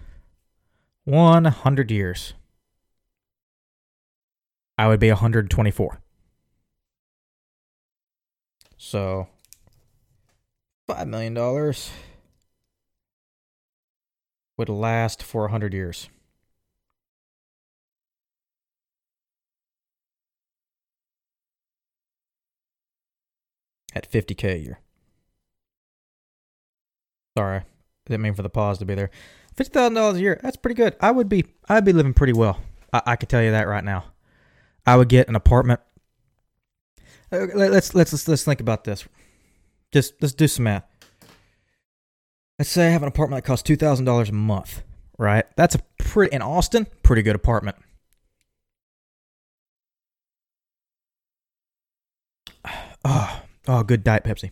[1.05, 2.33] 100 years.
[4.77, 6.01] I would be 124.
[8.87, 9.27] So,
[10.89, 11.33] $5 million
[14.57, 16.07] would last for 100 years.
[23.93, 24.79] At 50K a year.
[27.37, 27.63] Sorry,
[28.05, 29.09] didn't mean for the pause to be there.
[29.53, 30.39] Fifty thousand dollars a year.
[30.41, 30.95] That's pretty good.
[31.01, 31.43] I would be.
[31.67, 32.61] I'd be living pretty well.
[32.93, 34.05] I, I could tell you that right now.
[34.85, 35.81] I would get an apartment
[37.31, 39.05] let's let's let's let's think about this.
[39.91, 40.85] Just let's do some math.
[42.59, 44.83] Let's say I have an apartment that costs two thousand dollars a month.
[45.17, 47.77] Right, that's a pretty in Austin, pretty good apartment.
[53.03, 54.51] Oh, oh, good diet Pepsi.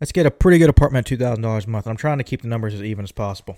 [0.00, 1.86] Let's get a pretty good apartment at two thousand dollars a month.
[1.86, 3.56] I'm trying to keep the numbers as even as possible.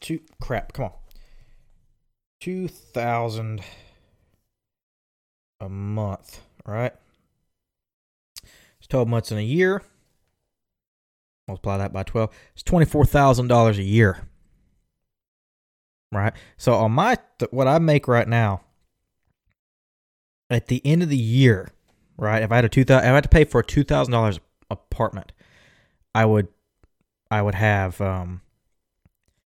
[0.00, 0.92] Two crap, come on.
[2.40, 3.62] Two thousand
[5.60, 6.92] a month, right?
[8.78, 9.82] It's 12 months in a year.
[11.48, 12.30] Multiply that by 12.
[12.54, 14.28] It's $24,000 a year.
[16.12, 16.32] Right?
[16.56, 17.18] So on my
[17.50, 18.62] what I make right now
[20.50, 21.70] at the end of the year,
[22.16, 22.42] right?
[22.42, 24.12] If I had a two thousand, if I had to pay for a two thousand
[24.12, 24.40] dollars
[24.70, 25.32] apartment,
[26.12, 26.48] I would,
[27.30, 28.00] I would have.
[28.00, 28.40] um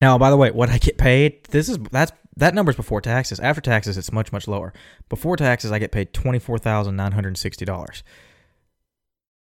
[0.01, 3.39] Now, by the way, what I get paid, this is that's that number's before taxes.
[3.39, 4.73] After taxes, it's much much lower.
[5.09, 8.03] Before taxes, I get paid twenty four thousand nine hundred sixty dollars.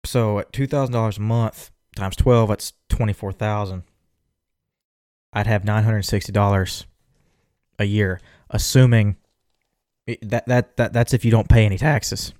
[0.04, 3.84] So at two thousand dollars a month times twelve, that's twenty four thousand.
[5.32, 6.86] I'd have nine hundred sixty dollars
[7.78, 8.20] a year,
[8.50, 9.16] assuming
[10.22, 12.32] that that that that's if you don't pay any taxes.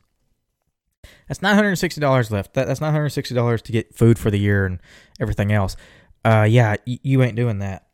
[1.29, 2.55] That's nine hundred sixty dollars left.
[2.55, 4.81] That, that's nine hundred sixty dollars to get food for the year and
[5.19, 5.77] everything else.
[6.25, 7.87] Uh, yeah, you ain't doing that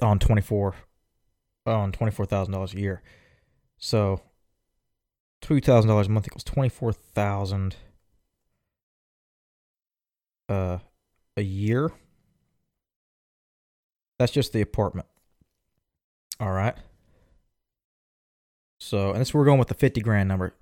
[0.00, 0.74] on twenty four
[1.66, 3.02] on twenty four thousand dollars a year.
[3.78, 4.22] So
[5.40, 7.76] two thousand dollars a month equals twenty four thousand
[10.48, 10.78] uh
[11.36, 11.90] a year.
[14.18, 15.06] That's just the apartment.
[16.38, 16.76] All right.
[18.78, 20.54] So, and this we're going with the 50 grand number.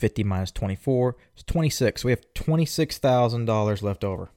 [0.00, 2.02] 50 minus 24 is 26.
[2.02, 4.30] So we have $26,000 left over.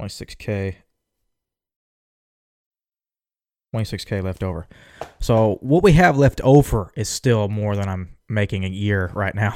[0.00, 0.76] 26K.
[3.84, 4.66] 26K left over.
[5.20, 9.34] So what we have left over is still more than I'm making a year right
[9.34, 9.54] now.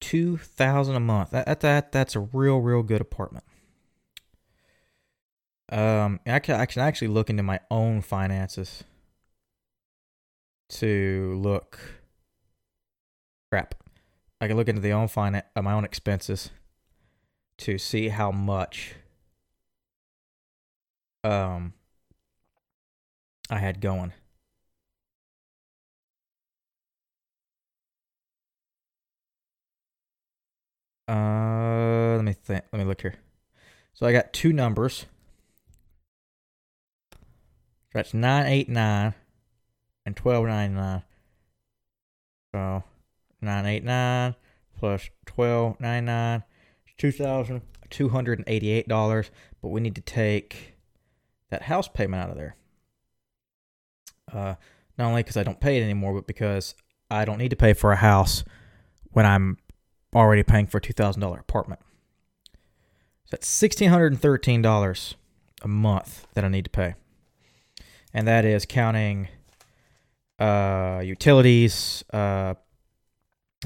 [0.00, 1.30] 2000 a month.
[1.30, 3.44] That, that, that that's a real real good apartment.
[5.70, 8.84] Um, I can, I can actually look into my own finances
[10.68, 11.78] to look.
[13.50, 13.74] Crap.
[14.40, 16.50] I can look into the own finan- uh, my own expenses
[17.58, 18.96] to see how much
[21.24, 21.74] um
[23.50, 24.12] I had going.
[31.08, 32.64] Uh, let me think.
[32.72, 33.16] Let me look here.
[33.92, 35.06] So I got two numbers.
[37.92, 39.14] That's nine eight nine
[40.06, 41.02] and twelve ninety nine.
[42.54, 42.84] So
[43.42, 44.34] nine eight nine
[44.78, 46.42] plus twelve ninety nine,
[46.96, 47.60] two thousand
[47.90, 49.30] two hundred and eighty eight dollars.
[49.60, 50.71] But we need to take
[51.52, 52.56] that house payment out of there.
[54.32, 54.54] Uh,
[54.98, 56.74] not only because I don't pay it anymore, but because
[57.10, 58.44] I don't need to pay for a house
[59.10, 59.58] when I'm
[60.14, 61.80] already paying for a two thousand dollar apartment.
[63.24, 65.14] So that's sixteen hundred and thirteen dollars
[65.62, 66.94] a month that I need to pay
[68.14, 69.28] and that is counting
[70.38, 72.54] uh, utilities, uh,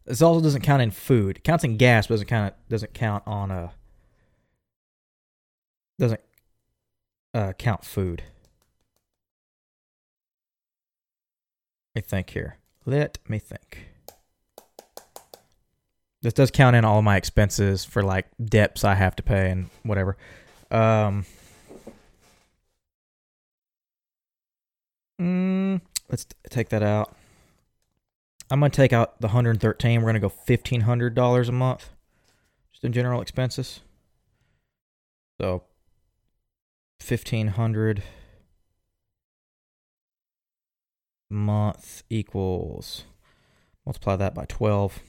[0.06, 1.38] This also doesn't count in food.
[1.38, 3.74] It counts in gas, but doesn't count doesn't count on a
[5.98, 6.22] doesn't
[7.34, 8.22] uh, count food.
[11.96, 12.58] Me think here.
[12.86, 13.88] Let me think.
[16.22, 19.70] This does count in all my expenses for like debts I have to pay and
[19.84, 20.18] whatever.
[20.72, 21.26] Um,
[25.22, 27.16] mm, let's take that out.
[28.50, 30.02] I'm gonna take out the 113.
[30.02, 31.90] We're gonna go fifteen hundred dollars a month,
[32.72, 33.82] just in general expenses.
[35.42, 35.64] So
[37.00, 38.04] fifteen hundred
[41.34, 43.04] month equals
[43.86, 45.00] multiply that by 12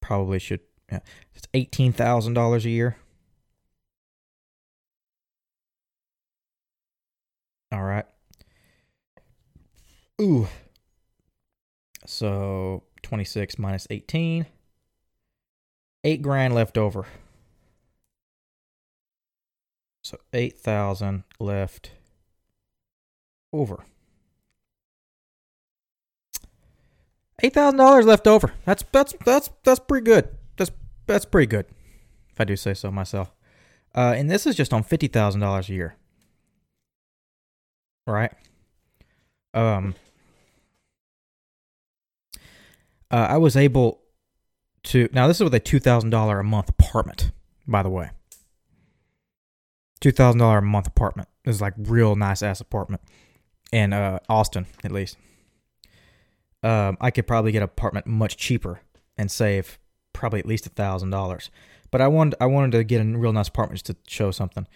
[0.00, 1.00] probably should yeah
[1.34, 2.96] it's $18,000 a year
[7.72, 8.06] all right
[10.22, 10.46] Ooh.
[12.06, 14.46] So 26 minus 18.
[16.04, 17.06] Eight grand left over.
[20.04, 21.90] So 8,000 left
[23.52, 23.84] over.
[27.42, 28.52] Eight thousand dollars left over.
[28.64, 30.28] That's that's that's that's pretty good.
[30.56, 30.70] That's
[31.06, 31.66] that's pretty good,
[32.30, 33.34] if I do say so myself.
[33.94, 35.96] Uh, and this is just on fifty thousand dollars a year,
[38.06, 38.32] right?
[39.54, 39.96] Um,
[43.10, 44.00] uh, I was able
[44.84, 45.08] to.
[45.12, 47.32] Now this is with a two thousand dollar a month apartment,
[47.66, 48.10] by the way.
[50.00, 53.02] Two thousand dollar a month apartment this is like real nice ass apartment
[53.72, 55.16] in uh, Austin, at least
[56.62, 58.80] um, I could probably get an apartment much cheaper
[59.16, 59.78] and save
[60.12, 61.50] probably at least a thousand dollars.
[61.90, 64.66] But I wanted I wanted to get a real nice apartment just to show something.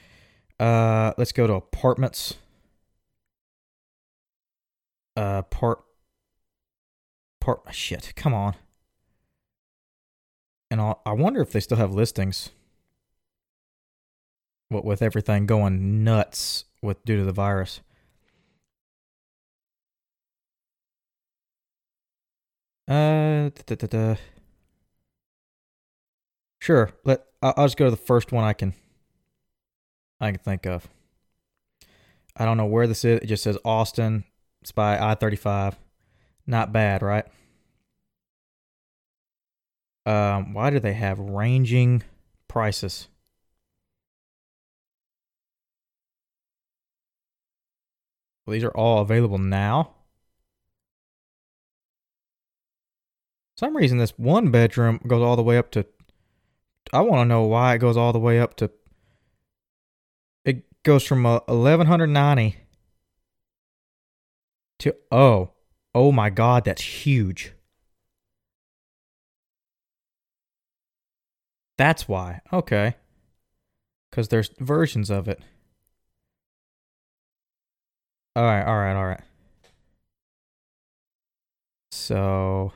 [0.59, 2.34] Uh, let's go to apartments.
[5.16, 5.82] Uh, part
[7.40, 8.12] part shit.
[8.16, 8.55] Come on.
[10.70, 12.51] And I'll, I wonder if they still have listings.
[14.68, 17.80] What with everything going nuts with due to the virus.
[22.89, 24.16] Uh, da, da, da.
[26.61, 26.91] Sure.
[27.05, 28.74] Let I'll, just go to the first one I can
[30.20, 30.89] I can think of.
[32.37, 33.20] I don't know where this is.
[33.20, 34.24] It just says Austin.
[34.62, 35.76] It's by I thirty five.
[36.47, 37.26] Not bad, right?
[40.07, 42.05] Um, why do they have ranging
[42.47, 43.09] prices?
[48.47, 49.91] Well, these are all available now.
[53.57, 55.87] Some reason this one bedroom goes all the way up to
[56.93, 58.71] I want to know why it goes all the way up to
[60.45, 62.57] it goes from uh, 1190
[64.81, 65.51] to oh
[65.95, 67.53] oh my god that's huge.
[71.79, 72.97] That's why okay.
[74.13, 75.41] Cuz there's versions of it.
[78.35, 79.23] All right all right all right.
[81.91, 82.73] So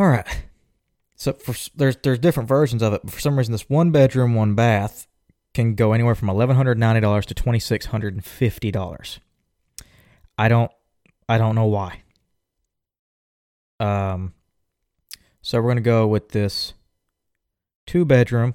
[0.00, 0.44] All right.
[1.14, 3.02] So for there's there's different versions of it.
[3.04, 5.06] But for some reason, this one bedroom, one bath
[5.52, 9.20] can go anywhere from eleven hundred ninety dollars to twenty six hundred and fifty dollars.
[10.38, 10.72] I don't
[11.28, 12.00] I don't know why.
[13.78, 14.32] Um.
[15.42, 16.72] So we're gonna go with this
[17.86, 18.54] two bedroom,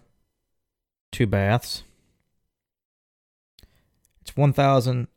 [1.11, 1.83] two baths.
[4.21, 5.09] It's one thousand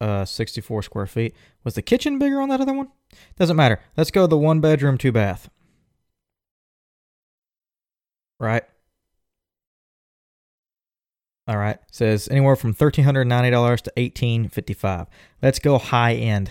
[0.00, 1.34] uh, 64 square feet.
[1.64, 2.88] Was the kitchen bigger on that other one?
[3.38, 3.80] Doesn't matter.
[3.96, 5.48] Let's go the one bedroom, two bath
[8.44, 8.64] right?
[11.46, 11.78] All right.
[11.90, 15.06] Says anywhere from thirteen hundred ninety dollars to eighteen fifty five.
[15.42, 16.50] Let's go high end.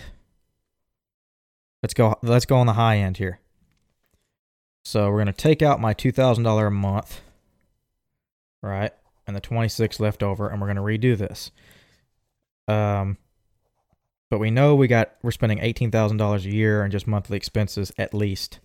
[1.82, 2.18] Let's go.
[2.22, 3.40] Let's go on the high end here.
[4.86, 7.22] So we're gonna take out my two thousand dollar a month,
[8.62, 8.92] right,
[9.26, 11.52] and the twenty six left over, and we're gonna redo this.
[12.68, 13.18] Um,
[14.34, 17.38] but we know we got we're spending eighteen thousand dollars a year on just monthly
[17.38, 18.60] expenses at least.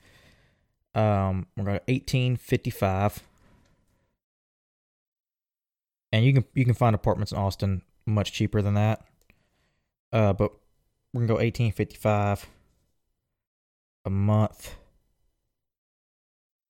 [0.95, 3.23] Um, we're going to 1855.
[6.11, 9.05] And you can you can find apartments in Austin much cheaper than that.
[10.11, 10.53] Uh, but
[11.13, 12.47] we're gonna go 1855
[14.07, 14.75] a month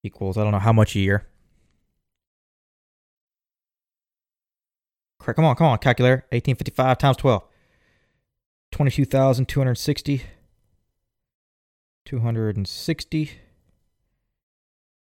[0.03, 1.25] equals I don't know how much a year.
[5.21, 6.27] Come on, come on, calculator.
[6.31, 7.48] 1855 times 12.
[8.79, 10.23] 22,260.
[12.05, 13.31] 260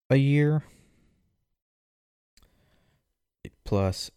[0.10, 0.64] a year.
[3.66, 4.12] Plus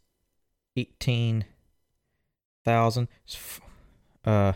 [0.76, 3.09] 18,000
[4.24, 4.53] uh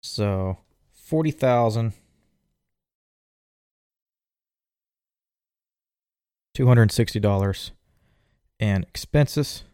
[0.00, 0.56] so
[0.94, 1.92] 40,000
[6.56, 7.70] $260
[8.58, 9.64] and expenses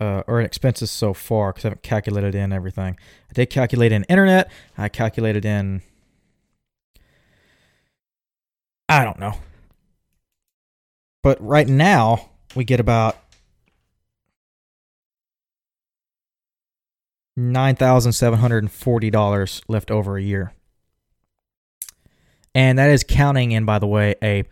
[0.00, 2.96] uh, or expenses so far because I haven't calculated in everything.
[3.28, 4.50] I did calculate in internet.
[4.76, 5.82] I calculated in
[8.88, 9.34] I don't know.
[11.22, 13.16] But right now, we get about
[17.38, 20.52] $9,740 left over a year.
[22.52, 24.42] And that is counting in, by the way, a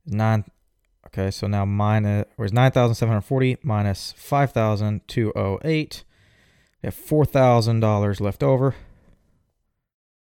[0.06, 0.44] 9.
[1.06, 6.04] Okay, so now minus, where's 9,740 minus 5,208.
[6.82, 8.74] We have $4,000 left over.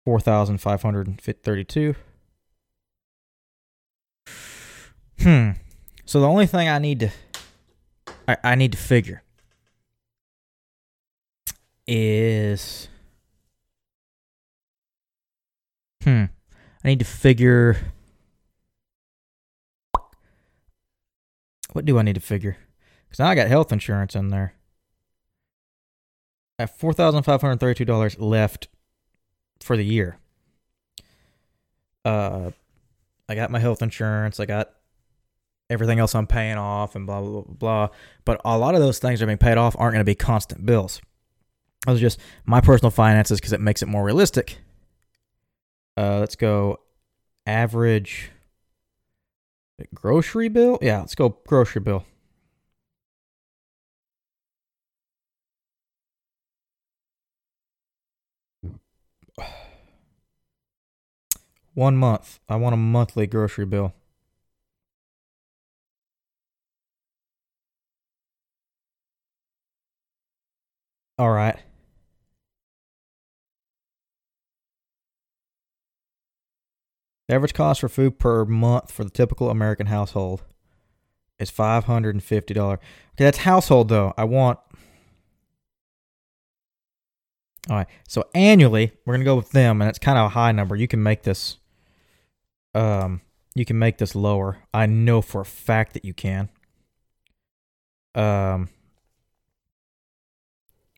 [0.06, 1.96] 4,532.
[5.22, 5.52] Hmm.
[6.06, 7.10] So the only thing I need to
[8.28, 9.24] I, I need to figure
[11.88, 12.90] is
[16.04, 16.26] hmm.
[16.84, 17.78] I need to figure
[21.74, 22.58] what do I need to figure?
[23.08, 24.54] Because now I got health insurance in there.
[26.60, 28.68] I have four thousand five hundred thirty-two dollars left
[29.62, 30.18] for the year.
[32.04, 32.52] Uh,
[33.30, 34.40] I got my health insurance.
[34.40, 34.72] I got
[35.70, 37.88] everything else I'm paying off and blah, blah, blah, blah.
[38.24, 40.16] But a lot of those things that are being paid off aren't going to be
[40.16, 41.02] constant bills.
[41.86, 44.60] Those are just my personal finances because it makes it more realistic.
[45.98, 46.80] Uh, let's go
[47.46, 48.32] average
[49.94, 50.78] grocery bill.
[50.82, 52.06] Yeah, let's go grocery bill.
[61.76, 62.40] One month.
[62.50, 63.94] I want a monthly grocery bill.
[71.20, 71.58] All right.
[77.28, 80.44] The average cost for food per month for the typical American household
[81.40, 82.80] is five hundred and fifty dollars.
[83.14, 84.14] Okay, that's household though.
[84.18, 84.60] I want.
[87.70, 90.54] All right, so annually we're gonna go with them, and it's kind of a high
[90.54, 90.76] number.
[90.76, 91.58] You can make this.
[92.74, 93.22] Um,
[93.56, 94.60] you can make this lower.
[94.74, 96.50] I know for a fact that you can.
[98.16, 98.70] Um,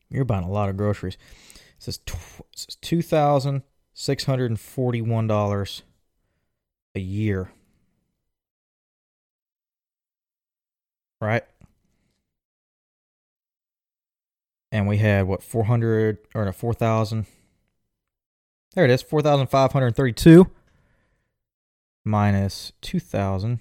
[0.08, 1.14] you're buying a lot of groceries.
[1.16, 2.00] It says,
[2.54, 3.62] says two thousand
[3.94, 5.82] six hundred and forty-one dollars
[6.94, 7.50] a year.
[11.20, 11.44] Right?
[14.72, 17.26] And we had what four hundred or no, four thousand.
[18.74, 20.48] There it is, four thousand five hundred thirty-two
[22.04, 23.60] minus two thousand.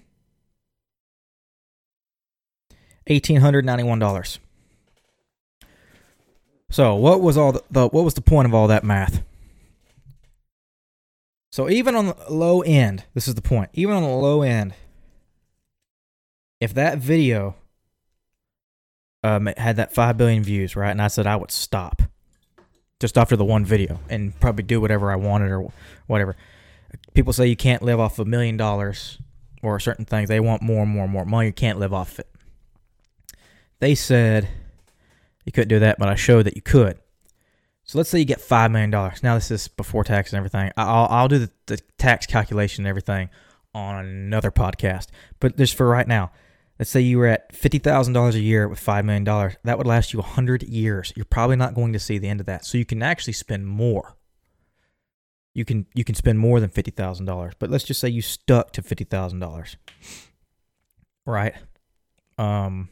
[3.07, 4.39] Eighteen hundred ninety-one dollars.
[6.69, 9.23] So, what was all the, the what was the point of all that math?
[11.51, 13.69] So, even on the low end, this is the point.
[13.73, 14.73] Even on the low end,
[16.59, 17.55] if that video
[19.23, 20.91] um, had that 5 billion views, right?
[20.91, 22.01] And I said I would stop
[22.99, 25.71] just after the one video and probably do whatever I wanted or
[26.07, 26.35] whatever.
[27.13, 29.19] People say you can't live off a million dollars
[29.61, 30.29] or certain things.
[30.29, 31.47] They want more and more and more money.
[31.47, 32.27] You can't live off it.
[33.79, 34.47] They said
[35.45, 36.99] you couldn't do that, but I showed that you could.
[37.89, 38.91] So let's say you get $5 million.
[38.91, 40.71] Now, this is before tax and everything.
[40.77, 43.31] I'll, I'll do the, the tax calculation and everything
[43.73, 45.07] on another podcast.
[45.39, 46.31] But just for right now,
[46.77, 49.23] let's say you were at $50,000 a year with $5 million.
[49.63, 51.11] That would last you 100 years.
[51.15, 52.63] You're probably not going to see the end of that.
[52.63, 54.15] So you can actually spend more.
[55.55, 58.21] You can you can spend more than fifty thousand dollars, but let's just say you
[58.21, 59.77] stuck to fifty thousand dollars,
[61.25, 61.55] right?
[62.37, 62.89] Um,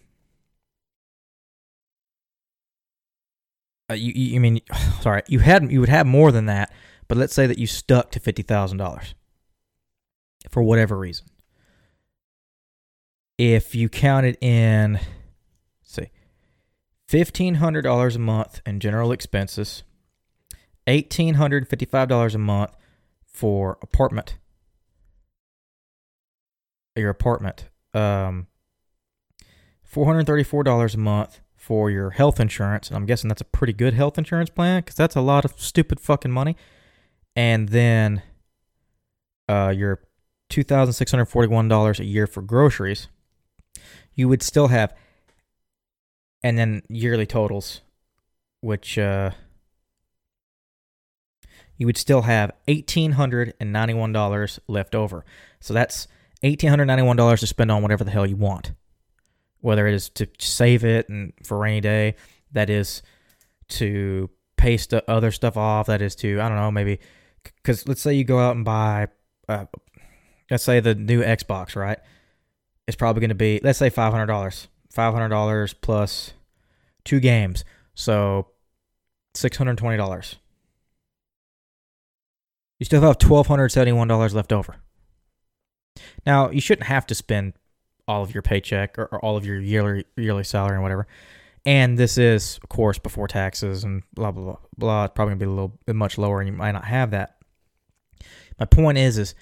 [3.90, 4.60] uh, you, you mean
[5.02, 6.72] sorry you had you would have more than that
[7.08, 9.14] but let's say that you stuck to $50,000
[10.50, 11.28] for whatever reason.
[13.38, 15.00] If you counted in
[15.84, 16.10] see
[17.10, 19.84] $1500 a month in general expenses
[20.88, 22.72] $1855 a month
[23.26, 24.38] for apartment.
[26.96, 28.48] Your apartment um
[29.94, 32.88] $434 a month for your health insurance.
[32.88, 35.60] And I'm guessing that's a pretty good health insurance plan because that's a lot of
[35.60, 36.56] stupid fucking money.
[37.36, 38.22] And then
[39.50, 40.00] uh, your
[40.50, 43.10] $2,641 a year for groceries.
[44.14, 44.96] You would still have,
[46.42, 47.82] and then yearly totals,
[48.62, 49.32] which uh,
[51.76, 55.26] you would still have $1,891 left over.
[55.60, 56.08] So that's
[56.44, 58.72] eighteen hundred ninety one dollars to spend on whatever the hell you want,
[59.68, 62.16] whether it is to save it and for rainy day,
[62.54, 63.04] that is
[63.68, 67.00] to pay st- other stuff off, that is to I don't know maybe
[67.44, 69.10] because let's say you go out and buy,
[69.50, 69.66] uh,
[70.50, 72.00] let's say the new Xbox, right?
[72.88, 76.32] It's probably going to be let's say five hundred dollars, five hundred dollars plus
[77.04, 78.48] two games, so
[79.36, 80.38] six hundred twenty dollars.
[82.80, 84.78] You still have twelve hundred seventy one dollars left over.
[86.26, 87.52] Now you shouldn't have to spend
[88.08, 91.08] all of your paycheck or, or all of your yearly yearly salary and whatever.
[91.66, 95.04] And this is, of course, before taxes and blah blah blah blah.
[95.06, 97.38] It's probably gonna be a little bit much lower, and you might not have that.
[98.60, 99.36] My point is, is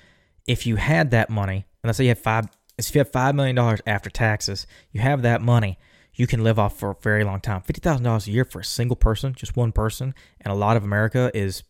[0.48, 2.48] if you had that money, and let's say you have five,
[2.78, 5.78] if you have five million dollars after taxes, you have that money,
[6.16, 7.62] you can live off for a very long time.
[7.62, 10.78] Fifty thousand dollars a year for a single person, just one person, and a lot
[10.78, 11.64] of America is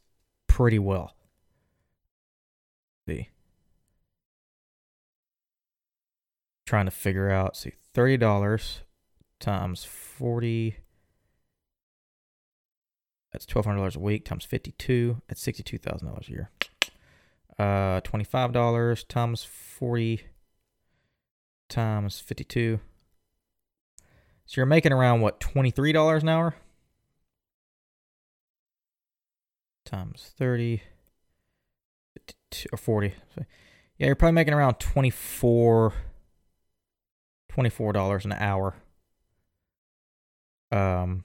[0.48, 1.16] pretty well.
[3.08, 3.30] See,
[6.66, 7.56] trying to figure out.
[7.58, 8.82] See, thirty dollars
[9.40, 10.78] times forty.
[13.32, 15.22] That's twelve hundred dollars a week times fifty-two.
[15.28, 16.50] That's sixty-two thousand dollars a year.
[17.58, 20.22] Uh, twenty-five dollars times forty
[21.70, 22.80] times fifty-two.
[24.46, 26.56] So you're making around what twenty-three dollars an hour
[29.86, 30.82] times thirty
[32.72, 33.14] or forty.
[33.98, 36.02] Yeah, you're probably making around 24 dollars
[37.58, 38.76] an hour.
[40.72, 41.24] Um,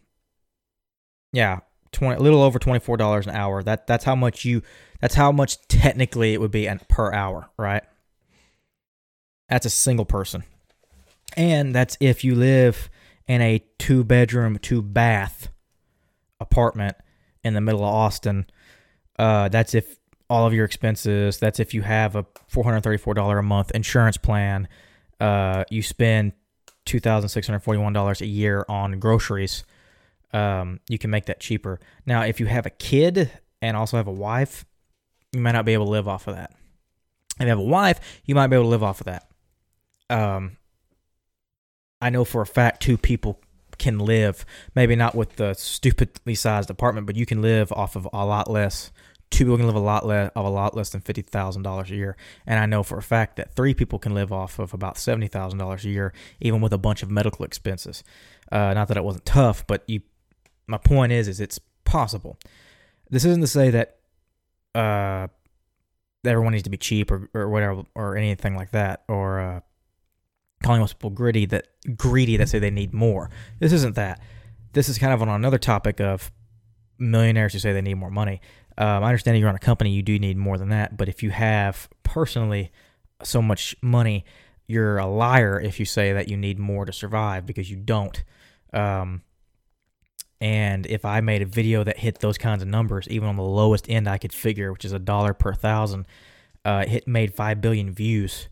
[1.33, 1.61] yeah,
[1.93, 3.63] twenty, a little over twenty-four dollars an hour.
[3.63, 4.63] That that's how much you.
[5.01, 7.83] That's how much technically it would be an, per hour, right?
[9.49, 10.45] That's a single person,
[11.37, 12.91] and that's if you live
[13.27, 15.49] in a two-bedroom, two-bath
[16.39, 16.97] apartment
[17.43, 18.47] in the middle of Austin.
[19.19, 21.39] Uh, that's if all of your expenses.
[21.39, 24.69] That's if you have a four hundred thirty-four dollar a month insurance plan.
[25.21, 26.33] Uh, you spend
[26.87, 29.65] two thousand six hundred forty-one dollars a year on groceries.
[30.33, 31.79] Um, you can make that cheaper.
[32.07, 34.65] Now, if you have a kid and also have a wife,
[35.33, 36.53] you might not be able to live off of that.
[37.39, 39.29] If you have a wife, you might be able to live off of that.
[40.09, 40.57] Um,
[42.01, 43.41] I know for a fact two people
[43.79, 44.45] can live,
[44.75, 48.51] maybe not with the stupidly sized apartment, but you can live off of a lot
[48.51, 48.93] less
[49.31, 51.91] two people can live a lot less of a lot less than fifty thousand dollars
[51.91, 52.17] a year,
[52.47, 55.29] and I know for a fact that three people can live off of about seventy
[55.29, 58.03] thousand dollars a year, even with a bunch of medical expenses.
[58.51, 60.01] Uh, not that it wasn't tough, but you.
[60.67, 62.39] My point is, is it's possible.
[63.11, 63.97] This isn't to say that
[64.75, 65.27] uh,
[66.25, 69.61] everyone needs to be cheap or, or whatever or anything like that, or uh,
[70.63, 73.31] calling most people greedy that greedy that say they need more.
[73.59, 74.21] This isn't that.
[74.73, 76.31] This is kind of on another topic of
[76.99, 78.41] millionaires who say they need more money.
[78.81, 80.97] Um, I understand you're on a company, you do need more than that.
[80.97, 82.73] But if you have personally
[83.23, 84.25] so much money,
[84.67, 88.25] you're a liar if you say that you need more to survive because you don't.
[88.73, 89.21] Um,
[90.41, 93.43] and if I made a video that hit those kinds of numbers, even on the
[93.43, 96.07] lowest end I could figure, which is a dollar per thousand,
[96.65, 98.49] uh, it made five billion views,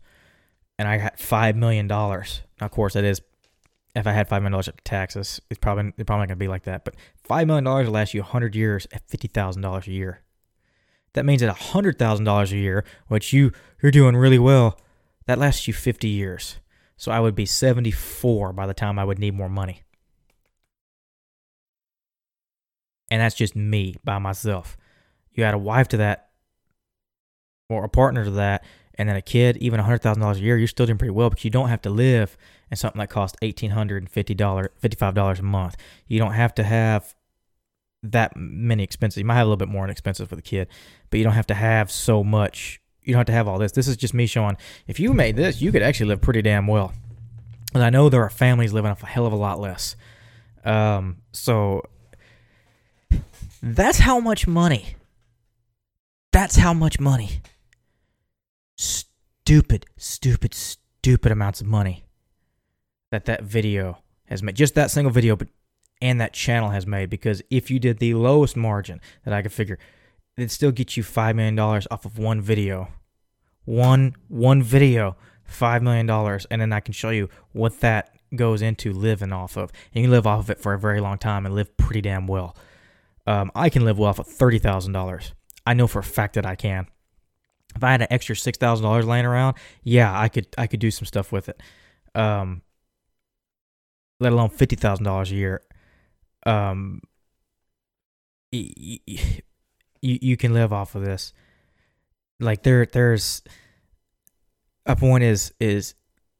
[0.77, 2.41] and I got five million dollars.
[2.61, 3.21] Of course, that is
[3.95, 6.47] if I had five million dollars after taxes, it's probably it's probably not gonna be
[6.47, 6.85] like that.
[6.85, 6.95] But
[7.29, 10.21] five million dollars will last you hundred years at fifty thousand dollars a year.
[11.13, 14.77] That means at hundred thousand dollars a year, which you you're doing really well,
[15.27, 16.57] that lasts you fifty years.
[16.97, 19.83] So I would be seventy four by the time I would need more money.
[23.11, 24.75] And that's just me by myself.
[25.31, 26.29] You add a wife to that,
[27.69, 28.63] or a partner to that,
[28.99, 31.49] and then a kid, even $100,000 a year, you're still doing pretty well because you
[31.49, 32.37] don't have to live
[32.69, 35.77] in something that costs $1,850, $55 a month.
[36.07, 37.15] You don't have to have
[38.03, 39.17] that many expenses.
[39.17, 40.67] You might have a little bit more in expenses for the kid,
[41.09, 42.81] but you don't have to have so much.
[43.03, 43.71] You don't have to have all this.
[43.71, 44.57] This is just me showing
[44.87, 46.93] if you made this, you could actually live pretty damn well.
[47.73, 49.95] And I know there are families living off a hell of a lot less.
[50.65, 51.83] Um, so
[53.61, 54.95] that's how much money.
[56.31, 57.41] That's how much money
[59.49, 62.05] stupid, stupid, stupid amounts of money
[63.09, 64.55] that that video has made.
[64.55, 65.47] Just that single video, but
[66.01, 67.09] and that channel has made.
[67.09, 69.79] Because if you did the lowest margin that I could figure,
[70.37, 72.89] it'd still get you five million dollars off of one video.
[73.65, 78.61] One one video, five million dollars, and then I can show you what that goes
[78.61, 79.71] into living off of.
[79.93, 82.01] And you can live off of it for a very long time and live pretty
[82.01, 82.55] damn well.
[83.27, 85.33] Um, I can live well off of thirty thousand dollars.
[85.67, 86.87] I know for a fact that I can
[87.75, 90.79] if I had an extra six thousand dollars laying around, yeah, I could I could
[90.79, 91.61] do some stuff with it.
[92.15, 92.61] Um,
[94.19, 95.61] let alone fifty thousand dollars a year.
[96.45, 97.01] Um,
[98.51, 98.99] you,
[100.01, 101.33] you can live off of this.
[102.39, 103.43] Like there there's
[104.85, 105.93] a point is is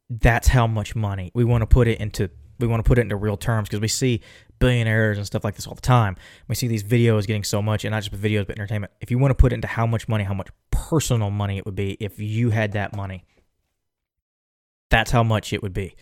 [0.08, 3.02] that's how much money we want to put it into we want to put it
[3.02, 4.20] into real terms because we see
[4.58, 6.16] billionaires and stuff like this all the time.
[6.46, 8.92] We see these videos getting so much, and not just videos, but entertainment.
[9.00, 11.64] If you want to put it into how much money, how much personal money it
[11.64, 13.24] would be if you had that money,
[14.90, 15.96] that's how much it would be.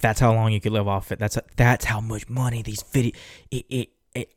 [0.00, 1.18] That's how long you could live off it.
[1.18, 3.12] That's that's how much money these video.
[3.50, 4.34] It, it, it,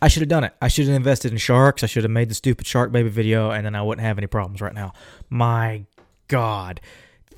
[0.00, 0.54] I should have done it.
[0.60, 1.82] I should have invested in sharks.
[1.82, 4.26] I should have made the stupid shark baby video, and then I wouldn't have any
[4.26, 4.92] problems right now.
[5.30, 5.86] My
[6.28, 6.80] God,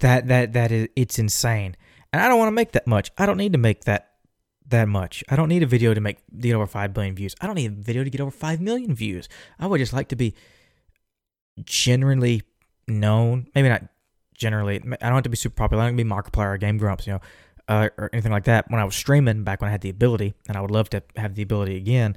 [0.00, 1.76] that that that is it's insane.
[2.12, 3.10] And I don't want to make that much.
[3.18, 4.12] I don't need to make that
[4.68, 5.24] that much.
[5.28, 7.34] I don't need a video to make get over five billion views.
[7.40, 9.28] I don't need a video to get over five million views.
[9.58, 10.34] I would just like to be
[11.64, 12.42] generally
[12.86, 13.48] known.
[13.54, 13.82] Maybe not
[14.34, 14.76] generally.
[14.76, 15.82] I don't have to be super popular.
[15.82, 17.20] I don't be Markiplier or Game Grumps, you know,
[17.68, 18.70] uh, or anything like that.
[18.70, 21.02] When I was streaming back when I had the ability, and I would love to
[21.16, 22.16] have the ability again.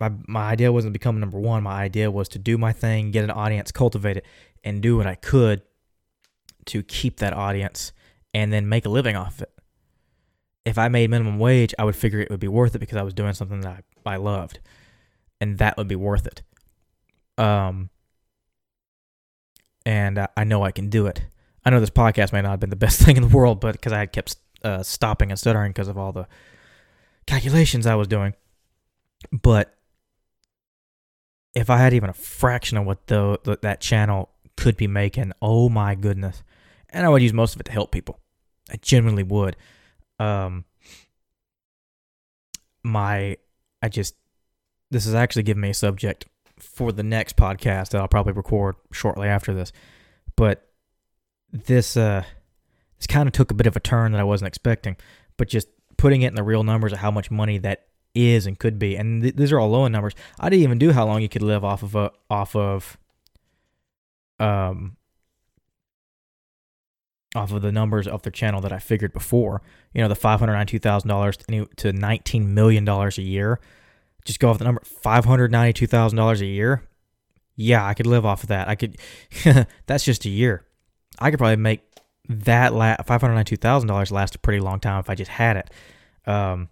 [0.00, 1.62] My my idea wasn't to become number one.
[1.62, 4.26] My idea was to do my thing, get an audience, cultivate it,
[4.64, 5.62] and do what I could
[6.66, 7.92] to keep that audience
[8.34, 9.50] and then make a living off it.
[10.64, 13.02] If I made minimum wage, I would figure it would be worth it because I
[13.02, 14.60] was doing something that I, I loved,
[15.40, 16.42] and that would be worth it.
[17.36, 17.90] Um,
[19.84, 21.22] and I, I know I can do it.
[21.64, 23.72] I know this podcast may not have been the best thing in the world, but
[23.72, 26.26] because I had kept uh, stopping and stuttering because of all the
[27.26, 28.34] calculations I was doing.
[29.30, 29.76] But
[31.54, 35.32] if I had even a fraction of what the, the that channel could be making,
[35.40, 36.42] oh my goodness,
[36.90, 38.18] and I would use most of it to help people.
[38.70, 39.56] I genuinely would.
[40.18, 40.64] Um,
[42.82, 43.36] my,
[43.82, 44.14] I just,
[44.90, 46.26] this is actually giving me a subject
[46.58, 49.72] for the next podcast that I'll probably record shortly after this.
[50.36, 50.71] But
[51.52, 52.24] this, uh,
[52.98, 54.96] this kind of took a bit of a turn that I wasn't expecting.
[55.36, 58.58] But just putting it in the real numbers of how much money that is and
[58.58, 60.14] could be, and th- these are all low end numbers.
[60.38, 62.98] I didn't even do how long you could live off of a off of
[64.38, 64.96] um
[67.34, 69.62] off of the numbers of their channel that I figured before.
[69.94, 71.38] You know, the five hundred ninety-two thousand dollars
[71.76, 73.60] to nineteen million dollars a year.
[74.24, 76.82] Just go off the number five hundred ninety-two thousand dollars a year.
[77.56, 78.68] Yeah, I could live off of that.
[78.68, 78.98] I could.
[79.86, 80.64] that's just a year.
[81.18, 81.82] I could probably make
[82.28, 85.30] that la- five hundred ninety-two thousand dollars last a pretty long time if I just
[85.30, 85.70] had it.
[86.26, 86.68] Um,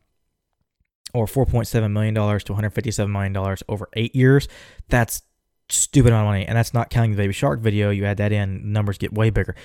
[1.12, 4.48] or four point seven million dollars to one hundred fifty-seven million dollars over eight years.
[4.88, 5.22] That's
[5.68, 7.90] stupid amount of money, and that's not counting the Baby Shark video.
[7.90, 9.56] You add that in, numbers get way bigger.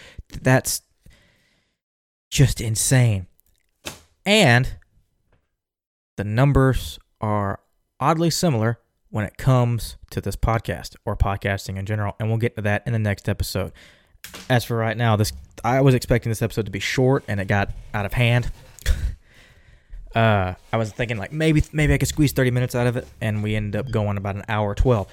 [0.42, 0.82] That's
[2.32, 3.28] just insane.
[4.26, 4.78] And
[6.18, 7.60] the numbers are
[8.00, 8.80] oddly similar
[9.10, 12.84] when it comes to this podcast or podcasting in general, and we'll get to that
[12.86, 13.72] in the next episode.
[14.50, 15.34] As for right now, this
[15.64, 18.52] I was expecting this episode to be short, and it got out of hand.
[20.16, 23.08] uh, I was thinking like maybe maybe I could squeeze thirty minutes out of it,
[23.22, 25.08] and we ended up going about an hour twelve.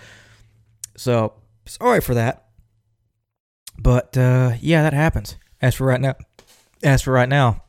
[0.97, 1.34] So
[1.64, 2.44] sorry for that.
[3.78, 5.36] But uh, yeah, that happens.
[5.60, 6.14] As for right now,
[6.82, 7.64] as for right now,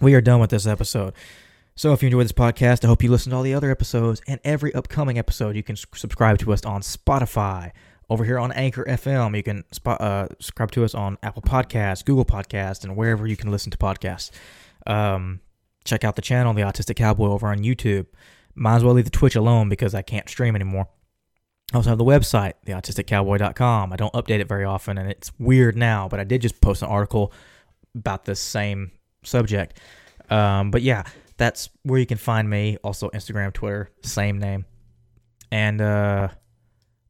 [0.00, 1.14] we are done with this episode.
[1.78, 4.22] So if you enjoyed this podcast, I hope you listen to all the other episodes
[4.26, 5.56] and every upcoming episode.
[5.56, 7.72] You can subscribe to us on Spotify,
[8.08, 9.36] over here on Anchor FM.
[9.36, 13.50] You can uh, subscribe to us on Apple Podcasts, Google Podcasts, and wherever you can
[13.50, 14.30] listen to podcasts.
[14.86, 15.40] Um,
[15.84, 18.06] check out the channel, The Autistic Cowboy, over on YouTube.
[18.54, 20.88] Might as well leave the Twitch alone because I can't stream anymore.
[21.72, 23.92] I also have the website, theautisticowboy.com.
[23.92, 26.82] I don't update it very often, and it's weird now, but I did just post
[26.82, 27.32] an article
[27.94, 28.92] about this same
[29.24, 29.80] subject.
[30.30, 31.04] Um, but yeah,
[31.36, 32.78] that's where you can find me.
[32.84, 34.64] Also, Instagram, Twitter, same name,
[35.50, 36.28] and uh,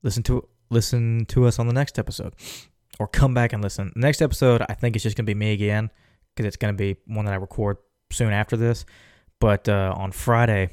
[0.02, 2.34] listen to listen to us on the next episode,
[2.98, 3.92] or come back and listen.
[3.94, 5.90] The next episode, I think it's just gonna be me again
[6.34, 7.78] because it's gonna be one that I record
[8.10, 8.84] soon after this.
[9.38, 10.70] But uh, on Friday,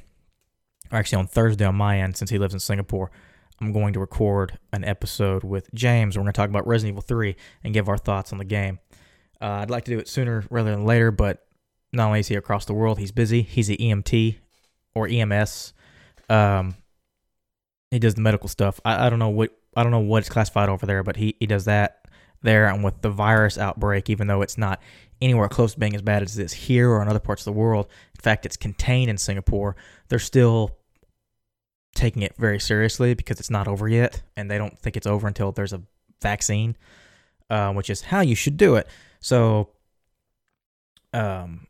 [0.92, 3.12] or actually on Thursday on my end, since he lives in Singapore.
[3.62, 6.18] I'm going to record an episode with James.
[6.18, 8.80] We're going to talk about Resident Evil 3 and give our thoughts on the game.
[9.40, 11.46] Uh, I'd like to do it sooner rather than later, but
[11.92, 13.42] not only is he across the world, he's busy.
[13.42, 14.38] He's an EMT
[14.96, 15.74] or EMS.
[16.30, 16.76] Um,
[17.92, 18.80] he does the medical stuff.
[18.84, 21.36] I, I don't know what I don't know what it's classified over there, but he,
[21.40, 22.08] he does that
[22.42, 22.68] there.
[22.68, 24.82] And with the virus outbreak, even though it's not
[25.22, 27.54] anywhere close to being as bad as it is here or in other parts of
[27.54, 29.76] the world, in fact, it's contained in Singapore.
[30.10, 30.78] They're still
[31.96, 35.28] taking it very seriously because it's not over yet, and they don't think it's over
[35.28, 35.82] until there's a
[36.22, 36.76] vaccine,
[37.50, 38.88] uh, which is how you should do it.
[39.20, 39.70] So,
[41.14, 41.68] um,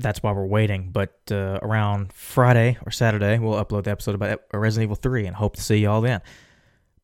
[0.00, 0.90] that's why we're waiting.
[0.90, 5.36] But uh, around Friday or Saturday, we'll upload the episode about Resident Evil 3 and
[5.36, 6.20] hope to see y'all then.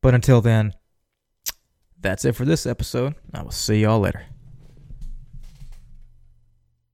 [0.01, 0.75] But until then,
[2.01, 3.15] that's it for this episode.
[3.35, 4.27] I will see y'all later.